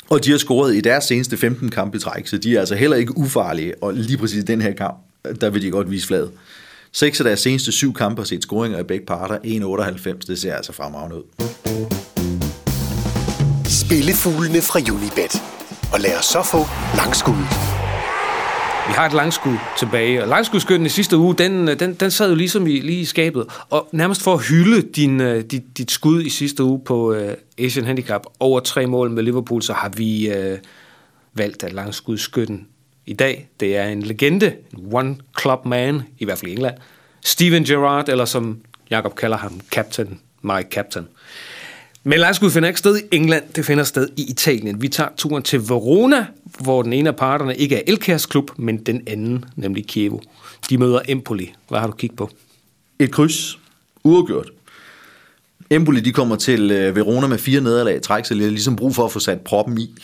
Og 0.10 0.26
de 0.26 0.32
har 0.32 0.38
scoret 0.38 0.76
i 0.76 0.82
deres 0.82 1.04
seneste 1.04 1.38
15 1.38 1.70
kampe 1.70 1.98
i 1.98 2.00
træk, 2.00 2.28
så 2.28 2.38
de 2.38 2.56
er 2.56 2.60
altså 2.60 2.76
heller 2.76 2.98
ikke 2.98 3.18
ufarlige. 3.18 3.84
Og 3.84 3.94
lige 3.94 4.18
præcis 4.18 4.38
i 4.38 4.46
den 4.46 4.62
her 4.62 4.74
kamp, 4.74 4.98
der 5.42 5.50
vil 5.50 5.62
de 5.62 5.72
godt 5.72 5.92
vise 5.92 6.08
fladet. 6.08 6.32
Seks 6.92 7.20
af 7.20 7.24
deres 7.24 7.40
seneste 7.40 7.72
syv 7.72 7.94
kampe 7.94 8.22
har 8.22 8.26
set 8.26 8.44
scoringer 8.44 8.80
i 8.80 8.84
begge 8.84 9.06
parter. 9.06 9.38
1,98. 9.38 10.28
Det 10.28 10.40
ser 10.40 10.56
altså 10.56 10.74
fremragende 10.74 11.16
ud. 11.16 11.24
Spillefuglene 13.66 14.62
fra 14.62 14.80
Unibet. 14.80 15.42
Og 15.94 16.00
lad 16.00 16.18
os 16.20 16.26
så 16.26 16.44
få 16.44 16.58
langskud. 16.98 17.75
Vi 18.88 18.94
har 18.94 19.06
et 19.06 19.14
langskud 19.14 19.58
tilbage, 19.78 20.22
og 20.22 20.28
langskudsskytten 20.28 20.86
i 20.86 20.90
sidste 20.90 21.18
uge, 21.18 21.36
den, 21.36 21.70
øh, 21.70 21.80
den, 21.80 21.94
den 21.94 22.12
sad 22.12 22.30
jo 22.30 22.36
ligesom 22.36 22.68
i, 22.68 22.80
lige 22.80 23.00
i 23.00 23.06
skabet, 23.06 23.46
og 23.70 23.88
nærmest 23.92 24.24
for 24.24 24.34
at 24.34 24.48
hylde 24.48 24.82
din, 24.82 25.22
øh, 25.22 25.44
dit, 25.44 25.78
dit 25.78 25.92
skud 25.92 26.22
i 26.22 26.30
sidste 26.30 26.64
uge 26.64 26.82
på 26.86 27.16
uh, 27.16 27.22
Asian 27.58 27.86
Handicap 27.86 28.26
over 28.40 28.60
tre 28.60 28.86
mål 28.86 29.12
med 29.12 29.24
Liverpool, 29.24 29.62
så 29.62 29.74
har 29.74 29.90
vi 29.90 30.32
uh, 30.32 30.58
valgt, 31.34 31.64
at 31.64 31.74
langskudsskytten 31.74 32.68
i 33.06 33.14
dag, 33.14 33.50
det 33.60 33.78
er 33.78 33.88
en 33.88 34.02
legende, 34.02 34.54
en 34.78 34.94
one 34.94 35.16
club 35.42 35.66
man, 35.66 36.02
i 36.20 36.26
hvert 36.26 36.38
fald 36.38 36.52
i 36.52 36.54
England, 36.54 36.76
Steven 37.24 37.64
Gerrard, 37.64 38.10
eller 38.10 38.26
som 38.26 38.60
Jakob 38.90 39.16
kalder 39.16 39.38
ham, 39.38 39.62
Captain, 39.72 40.20
my 40.42 40.62
Captain. 40.72 41.08
Men 42.08 42.20
lejrskud 42.20 42.52
finder 42.52 42.68
ikke 42.68 42.80
sted 42.80 42.98
i 42.98 43.02
England, 43.12 43.44
det 43.56 43.66
finder 43.66 43.84
sted 43.84 44.08
i 44.18 44.26
Italien. 44.30 44.82
Vi 44.82 44.88
tager 44.88 45.10
turen 45.18 45.44
til 45.44 45.60
Verona, 45.60 46.26
hvor 46.60 46.82
den 46.82 46.94
ene 46.94 47.10
af 47.10 47.16
parterne 47.16 47.56
ikke 47.56 47.76
er 47.76 47.82
Elkærs 47.88 48.26
klub, 48.26 48.52
men 48.58 48.78
den 48.78 49.02
anden, 49.08 49.46
nemlig 49.56 49.88
Kievo. 49.88 50.20
De 50.70 50.78
møder 50.78 51.00
Empoli. 51.08 51.54
Hvad 51.70 51.80
har 51.80 51.88
du 51.88 51.94
kigget 51.94 52.18
på? 52.18 52.30
Et 53.00 53.12
kryds. 53.12 53.60
Uafgjort. 54.04 54.52
Empoli 55.70 56.00
de 56.00 56.12
kommer 56.12 56.36
til 56.36 56.72
øh, 56.72 56.96
Verona 56.96 57.28
med 57.28 57.38
fire 57.38 57.62
nederlag 57.62 57.96
i 57.96 58.00
træk, 58.00 58.26
så 58.26 58.34
de 58.34 58.40
ligesom 58.40 58.76
brug 58.76 58.96
for 58.96 59.06
at 59.06 59.12
få 59.12 59.20
sat 59.20 59.42
proppen 59.42 59.78
i. 59.78 59.96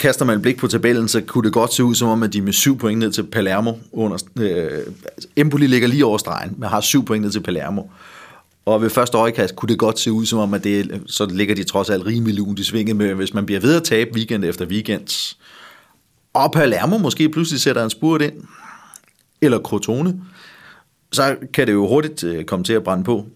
Kaster 0.00 0.24
man 0.24 0.36
et 0.36 0.42
blik 0.42 0.56
på 0.56 0.68
tabellen, 0.68 1.08
så 1.08 1.20
kunne 1.20 1.44
det 1.44 1.52
godt 1.52 1.74
se 1.74 1.84
ud 1.84 1.94
som 1.94 2.08
om, 2.08 2.22
at 2.22 2.32
de 2.32 2.42
med 2.42 2.52
syv 2.52 2.78
point 2.78 2.98
ned 2.98 3.12
til 3.12 3.22
Palermo. 3.22 3.72
Under, 3.92 4.16
øh, 4.40 4.78
altså, 5.14 5.28
Empoli 5.36 5.66
ligger 5.66 5.88
lige 5.88 6.04
over 6.04 6.18
stregen, 6.18 6.54
men 6.58 6.68
har 6.68 6.80
syv 6.80 7.04
point 7.04 7.24
ned 7.24 7.32
til 7.32 7.40
Palermo. 7.40 7.82
Og 8.68 8.82
ved 8.82 8.90
første 8.90 9.18
øjekast 9.18 9.56
kunne 9.56 9.68
det 9.68 9.78
godt 9.78 9.98
se 9.98 10.12
ud 10.12 10.26
som 10.26 10.38
om, 10.38 10.54
at 10.54 10.64
det, 10.64 11.02
så 11.06 11.26
ligger 11.26 11.54
de 11.54 11.64
trods 11.64 11.90
alt 11.90 12.06
rimelig 12.06 12.34
lunt 12.34 12.58
i 12.58 12.64
svinget 12.64 12.96
med, 12.96 13.14
hvis 13.14 13.34
man 13.34 13.46
bliver 13.46 13.60
ved 13.60 13.76
at 13.76 13.84
tabe 13.84 14.10
weekend 14.14 14.44
efter 14.44 14.66
weekend. 14.66 15.36
Og 16.34 16.52
Palermo 16.52 16.98
måske 16.98 17.28
pludselig 17.28 17.60
sætter 17.60 17.84
en 17.84 17.90
spurt 17.90 18.22
ind, 18.22 18.32
eller 19.40 19.58
Crotone, 19.58 20.20
så 21.12 21.36
kan 21.54 21.66
det 21.66 21.72
jo 21.72 21.86
hurtigt 21.86 22.24
øh, 22.24 22.44
komme 22.44 22.64
til 22.64 22.72
at 22.72 22.84
brænde 22.84 23.04
på. 23.04 23.26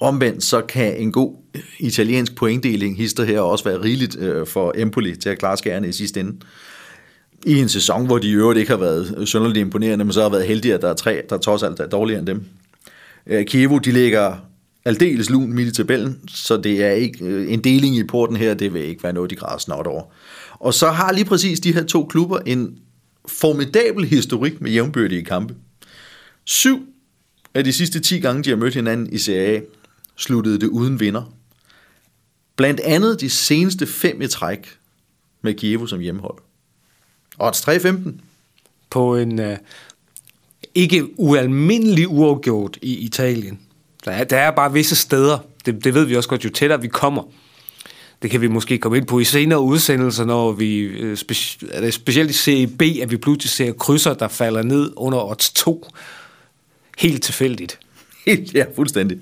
Omvendt 0.00 0.44
så 0.44 0.60
kan 0.60 0.96
en 0.96 1.12
god 1.12 1.36
øh, 1.54 1.62
italiensk 1.78 2.34
pointdeling 2.34 2.96
hister 2.96 3.24
her 3.24 3.40
også 3.40 3.64
være 3.64 3.82
rigeligt 3.82 4.18
øh, 4.18 4.46
for 4.46 4.72
Empoli 4.76 5.16
til 5.16 5.28
at 5.28 5.38
klare 5.38 5.56
skærene 5.56 5.88
i 5.88 5.92
sidste 5.92 6.20
ende. 6.20 6.36
I 7.46 7.60
en 7.60 7.68
sæson, 7.68 8.06
hvor 8.06 8.18
de 8.18 8.28
i 8.28 8.32
øvrigt 8.32 8.58
ikke 8.58 8.70
har 8.70 8.78
været 8.78 9.28
synderligt 9.28 9.58
imponerende, 9.58 10.04
men 10.04 10.12
så 10.12 10.22
har 10.22 10.28
været 10.28 10.46
heldige, 10.46 10.74
at 10.74 10.82
der 10.82 10.90
er 10.90 10.94
tre, 10.94 11.22
der 11.30 11.38
trods 11.38 11.62
alt 11.62 11.80
er 11.80 11.86
dårligere 11.86 12.18
end 12.18 12.26
dem. 12.26 12.44
Øh, 13.26 13.46
Kievo, 13.46 13.78
de 13.78 13.92
ligger 13.92 14.36
aldeles 14.84 15.30
lun 15.30 15.52
midt 15.52 15.68
i 15.68 15.72
tabellen, 15.72 16.28
så 16.28 16.56
det 16.56 16.84
er 16.84 16.90
ikke 16.90 17.24
øh, 17.24 17.52
en 17.52 17.64
deling 17.64 17.96
i 17.96 18.04
porten 18.04 18.36
her, 18.36 18.54
det 18.54 18.74
vil 18.74 18.82
ikke 18.82 19.02
være 19.02 19.12
noget, 19.12 19.30
de 19.30 19.36
græder 19.36 19.58
snart 19.58 19.86
over. 19.86 20.02
Og 20.52 20.74
så 20.74 20.90
har 20.90 21.12
lige 21.12 21.24
præcis 21.24 21.60
de 21.60 21.74
her 21.74 21.84
to 21.84 22.04
klubber 22.04 22.38
en 22.38 22.78
formidabel 23.28 24.04
historik 24.04 24.60
med 24.60 24.70
jævnbyrdige 24.70 25.24
kampe. 25.24 25.54
Syv 26.44 26.86
af 27.54 27.64
de 27.64 27.72
sidste 27.72 28.00
10 28.00 28.18
gange, 28.18 28.42
de 28.42 28.48
har 28.48 28.56
mødt 28.56 28.74
hinanden 28.74 29.12
i 29.12 29.18
Serie 29.18 29.56
A, 29.56 29.60
sluttede 30.16 30.60
det 30.60 30.66
uden 30.66 31.00
vinder. 31.00 31.32
Blandt 32.56 32.80
andet 32.80 33.20
de 33.20 33.30
seneste 33.30 33.86
fem 33.86 34.22
i 34.22 34.26
træk 34.26 34.78
med 35.42 35.54
Kievo 35.54 35.86
som 35.86 36.00
hjemmehold. 36.00 36.38
Odds 37.38 37.68
3-15. 37.68 38.10
På 38.90 39.16
en, 39.16 39.38
øh, 39.38 39.56
ikke 40.74 41.20
ualmindelig 41.20 42.08
uafgjort 42.08 42.78
i 42.82 42.94
Italien. 42.94 43.58
Der 44.04 44.10
er, 44.10 44.24
der 44.24 44.36
er 44.38 44.50
bare 44.50 44.72
visse 44.72 44.96
steder, 44.96 45.38
det, 45.66 45.84
det 45.84 45.94
ved 45.94 46.04
vi 46.04 46.16
også 46.16 46.28
godt, 46.28 46.44
jo 46.44 46.50
tættere 46.50 46.80
vi 46.80 46.88
kommer. 46.88 47.22
Det 48.22 48.30
kan 48.30 48.40
vi 48.40 48.48
måske 48.48 48.78
komme 48.78 48.98
ind 48.98 49.06
på 49.06 49.18
i 49.20 49.24
senere 49.24 49.60
udsendelser, 49.60 50.24
når 50.24 50.52
vi, 50.52 50.78
øh, 50.78 51.12
speci- 51.18 51.68
er 51.70 51.80
det 51.80 51.94
specielt 51.94 52.30
i 52.30 52.34
Serie 52.34 52.66
B, 52.66 52.82
at 53.02 53.10
vi 53.10 53.16
pludselig 53.16 53.50
ser 53.50 53.72
krydser, 53.72 54.14
der 54.14 54.28
falder 54.28 54.62
ned 54.62 54.92
under 54.96 55.30
odds 55.30 55.52
2. 55.52 55.86
Helt 56.98 57.22
tilfældigt. 57.22 57.78
ja, 58.54 58.64
fuldstændig. 58.76 59.18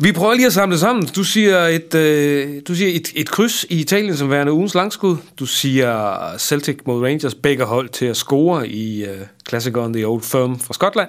vi 0.00 0.12
prøver 0.12 0.34
lige 0.34 0.46
at 0.46 0.52
samle 0.52 0.78
sammen. 0.78 1.06
Du 1.06 1.24
siger 1.24 1.58
et, 1.58 1.94
øh, 1.94 2.62
du 2.68 2.74
siger 2.74 2.96
et, 2.96 3.12
et 3.14 3.30
kryds 3.30 3.64
i 3.64 3.80
Italien 3.80 4.16
som 4.16 4.30
værende 4.30 4.52
ugens 4.52 4.74
langskud. 4.74 5.16
Du 5.38 5.46
siger 5.46 6.18
Celtic 6.38 6.78
mod 6.86 7.02
Rangers, 7.02 7.34
begge 7.34 7.64
hold 7.64 7.88
til 7.88 8.06
at 8.06 8.16
score 8.16 8.68
i 8.68 9.04
øh, 9.04 9.16
klassikeren 9.46 9.92
The 9.92 10.06
Old 10.06 10.22
Firm 10.22 10.58
fra 10.58 10.74
Skotland. 10.74 11.08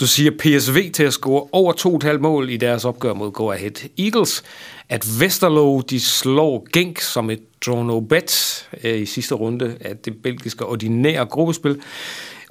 Du 0.00 0.06
siger 0.06 0.30
PSV 0.30 0.90
til 0.92 1.02
at 1.02 1.12
score 1.12 1.46
over 1.52 1.72
2,5 2.12 2.18
mål 2.18 2.50
i 2.50 2.56
deres 2.56 2.84
opgør 2.84 3.14
mod 3.14 3.30
Go 3.30 3.50
Ahead 3.50 3.88
Eagles. 3.98 4.42
At 4.88 5.06
Westerlo 5.20 5.80
de 5.80 6.00
slår 6.00 6.66
Genk 6.72 7.00
som 7.00 7.30
et 7.30 7.40
draw 7.66 7.82
no 7.82 8.00
bet 8.00 8.68
øh, 8.84 9.00
i 9.00 9.06
sidste 9.06 9.34
runde 9.34 9.76
af 9.80 9.96
det 9.96 10.22
belgiske 10.22 10.66
ordinære 10.66 11.26
gruppespil. 11.26 11.78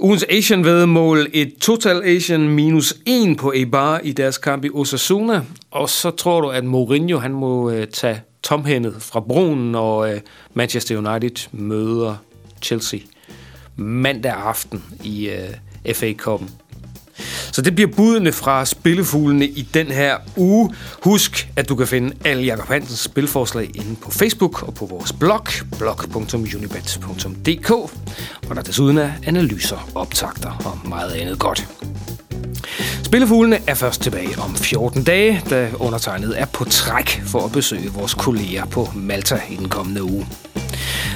Ugens 0.02 0.26
Asian 0.30 0.64
vedmål 0.64 1.28
et 1.34 1.54
Total 1.62 2.02
Asian 2.04 2.50
minus 2.50 2.94
1 3.06 3.38
på 3.38 3.54
Eibar 3.56 4.00
i 4.04 4.12
deres 4.12 4.38
kamp 4.38 4.66
i 4.66 4.70
Osasuna. 4.74 5.46
Og 5.72 5.90
så 5.90 6.12
tror 6.12 6.42
du, 6.42 6.50
at 6.50 6.64
Mourinho 6.64 7.18
han 7.18 7.32
må 7.32 7.72
øh, 7.72 7.88
tage 7.88 8.22
tomhændet 8.44 8.96
fra 9.00 9.20
broen, 9.20 9.72
når 9.72 10.00
øh, 10.00 10.20
Manchester 10.54 10.98
United 10.98 11.48
møder 11.52 12.16
Chelsea 12.62 13.00
mandag 13.76 14.34
aften 14.34 14.84
i 15.04 15.30
øh, 15.30 15.94
FA 15.96 16.14
Cup'en. 16.22 16.50
Så 17.52 17.62
det 17.62 17.76
bliver 17.76 17.92
budene 17.96 18.32
fra 18.32 18.66
Spillefuglene 18.66 19.48
i 19.48 19.68
den 19.74 19.88
her 19.88 20.18
uge. 20.36 20.74
Husk, 21.04 21.50
at 21.56 21.70
du 21.70 21.76
kan 21.76 21.88
finde 21.88 22.14
alle 22.26 22.44
Jakob 22.44 22.68
Hansens 22.68 23.00
spilforslag 23.00 23.72
inde 23.76 23.96
på 23.96 24.12
Facebook 24.12 24.64
og 24.68 24.74
på 24.74 24.86
vores 24.86 25.14
blog, 25.14 25.48
blog.unibet.dk, 25.78 27.68
hvor 28.46 28.56
der 28.56 28.62
desuden 28.62 28.98
er 28.98 29.12
analyser, 29.26 29.90
optagter 29.96 30.52
og 30.66 30.90
meget 30.90 31.12
andet 31.12 31.40
godt. 31.40 31.68
Spillefuglene 33.04 33.60
er 33.68 33.74
først 33.74 34.02
tilbage 34.02 34.40
om 34.40 34.56
14 34.56 35.04
dage, 35.04 35.42
da 35.50 35.70
undertegnet 35.80 36.42
er 36.42 36.46
på 36.46 36.66
træk 36.66 37.22
for 37.26 37.46
at 37.46 37.52
besøge 37.52 37.90
vores 37.94 38.14
kolleger 38.14 38.66
på 38.66 38.90
Malta 38.96 39.42
i 39.50 39.56
den 39.56 39.70
kommende 39.70 40.04
uge. 40.04 40.28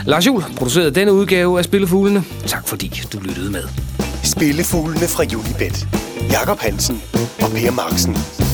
Lars 0.06 0.28
Juhl 0.28 0.44
producerede 0.58 0.92
denne 0.92 1.13
udgave 1.13 1.60
af 1.60 1.66
Spillefuglene. 1.66 2.24
Tak 2.46 2.68
fordi 2.68 3.02
du 3.13 3.20
lyttede 3.20 3.52
med. 3.52 3.63
Spillefuglene 4.24 5.08
fra 5.08 5.24
Unibet. 5.24 5.88
Jakob 6.32 6.60
Hansen 6.60 7.02
og 7.42 7.52
Per 7.52 7.72
Marksen. 7.72 8.53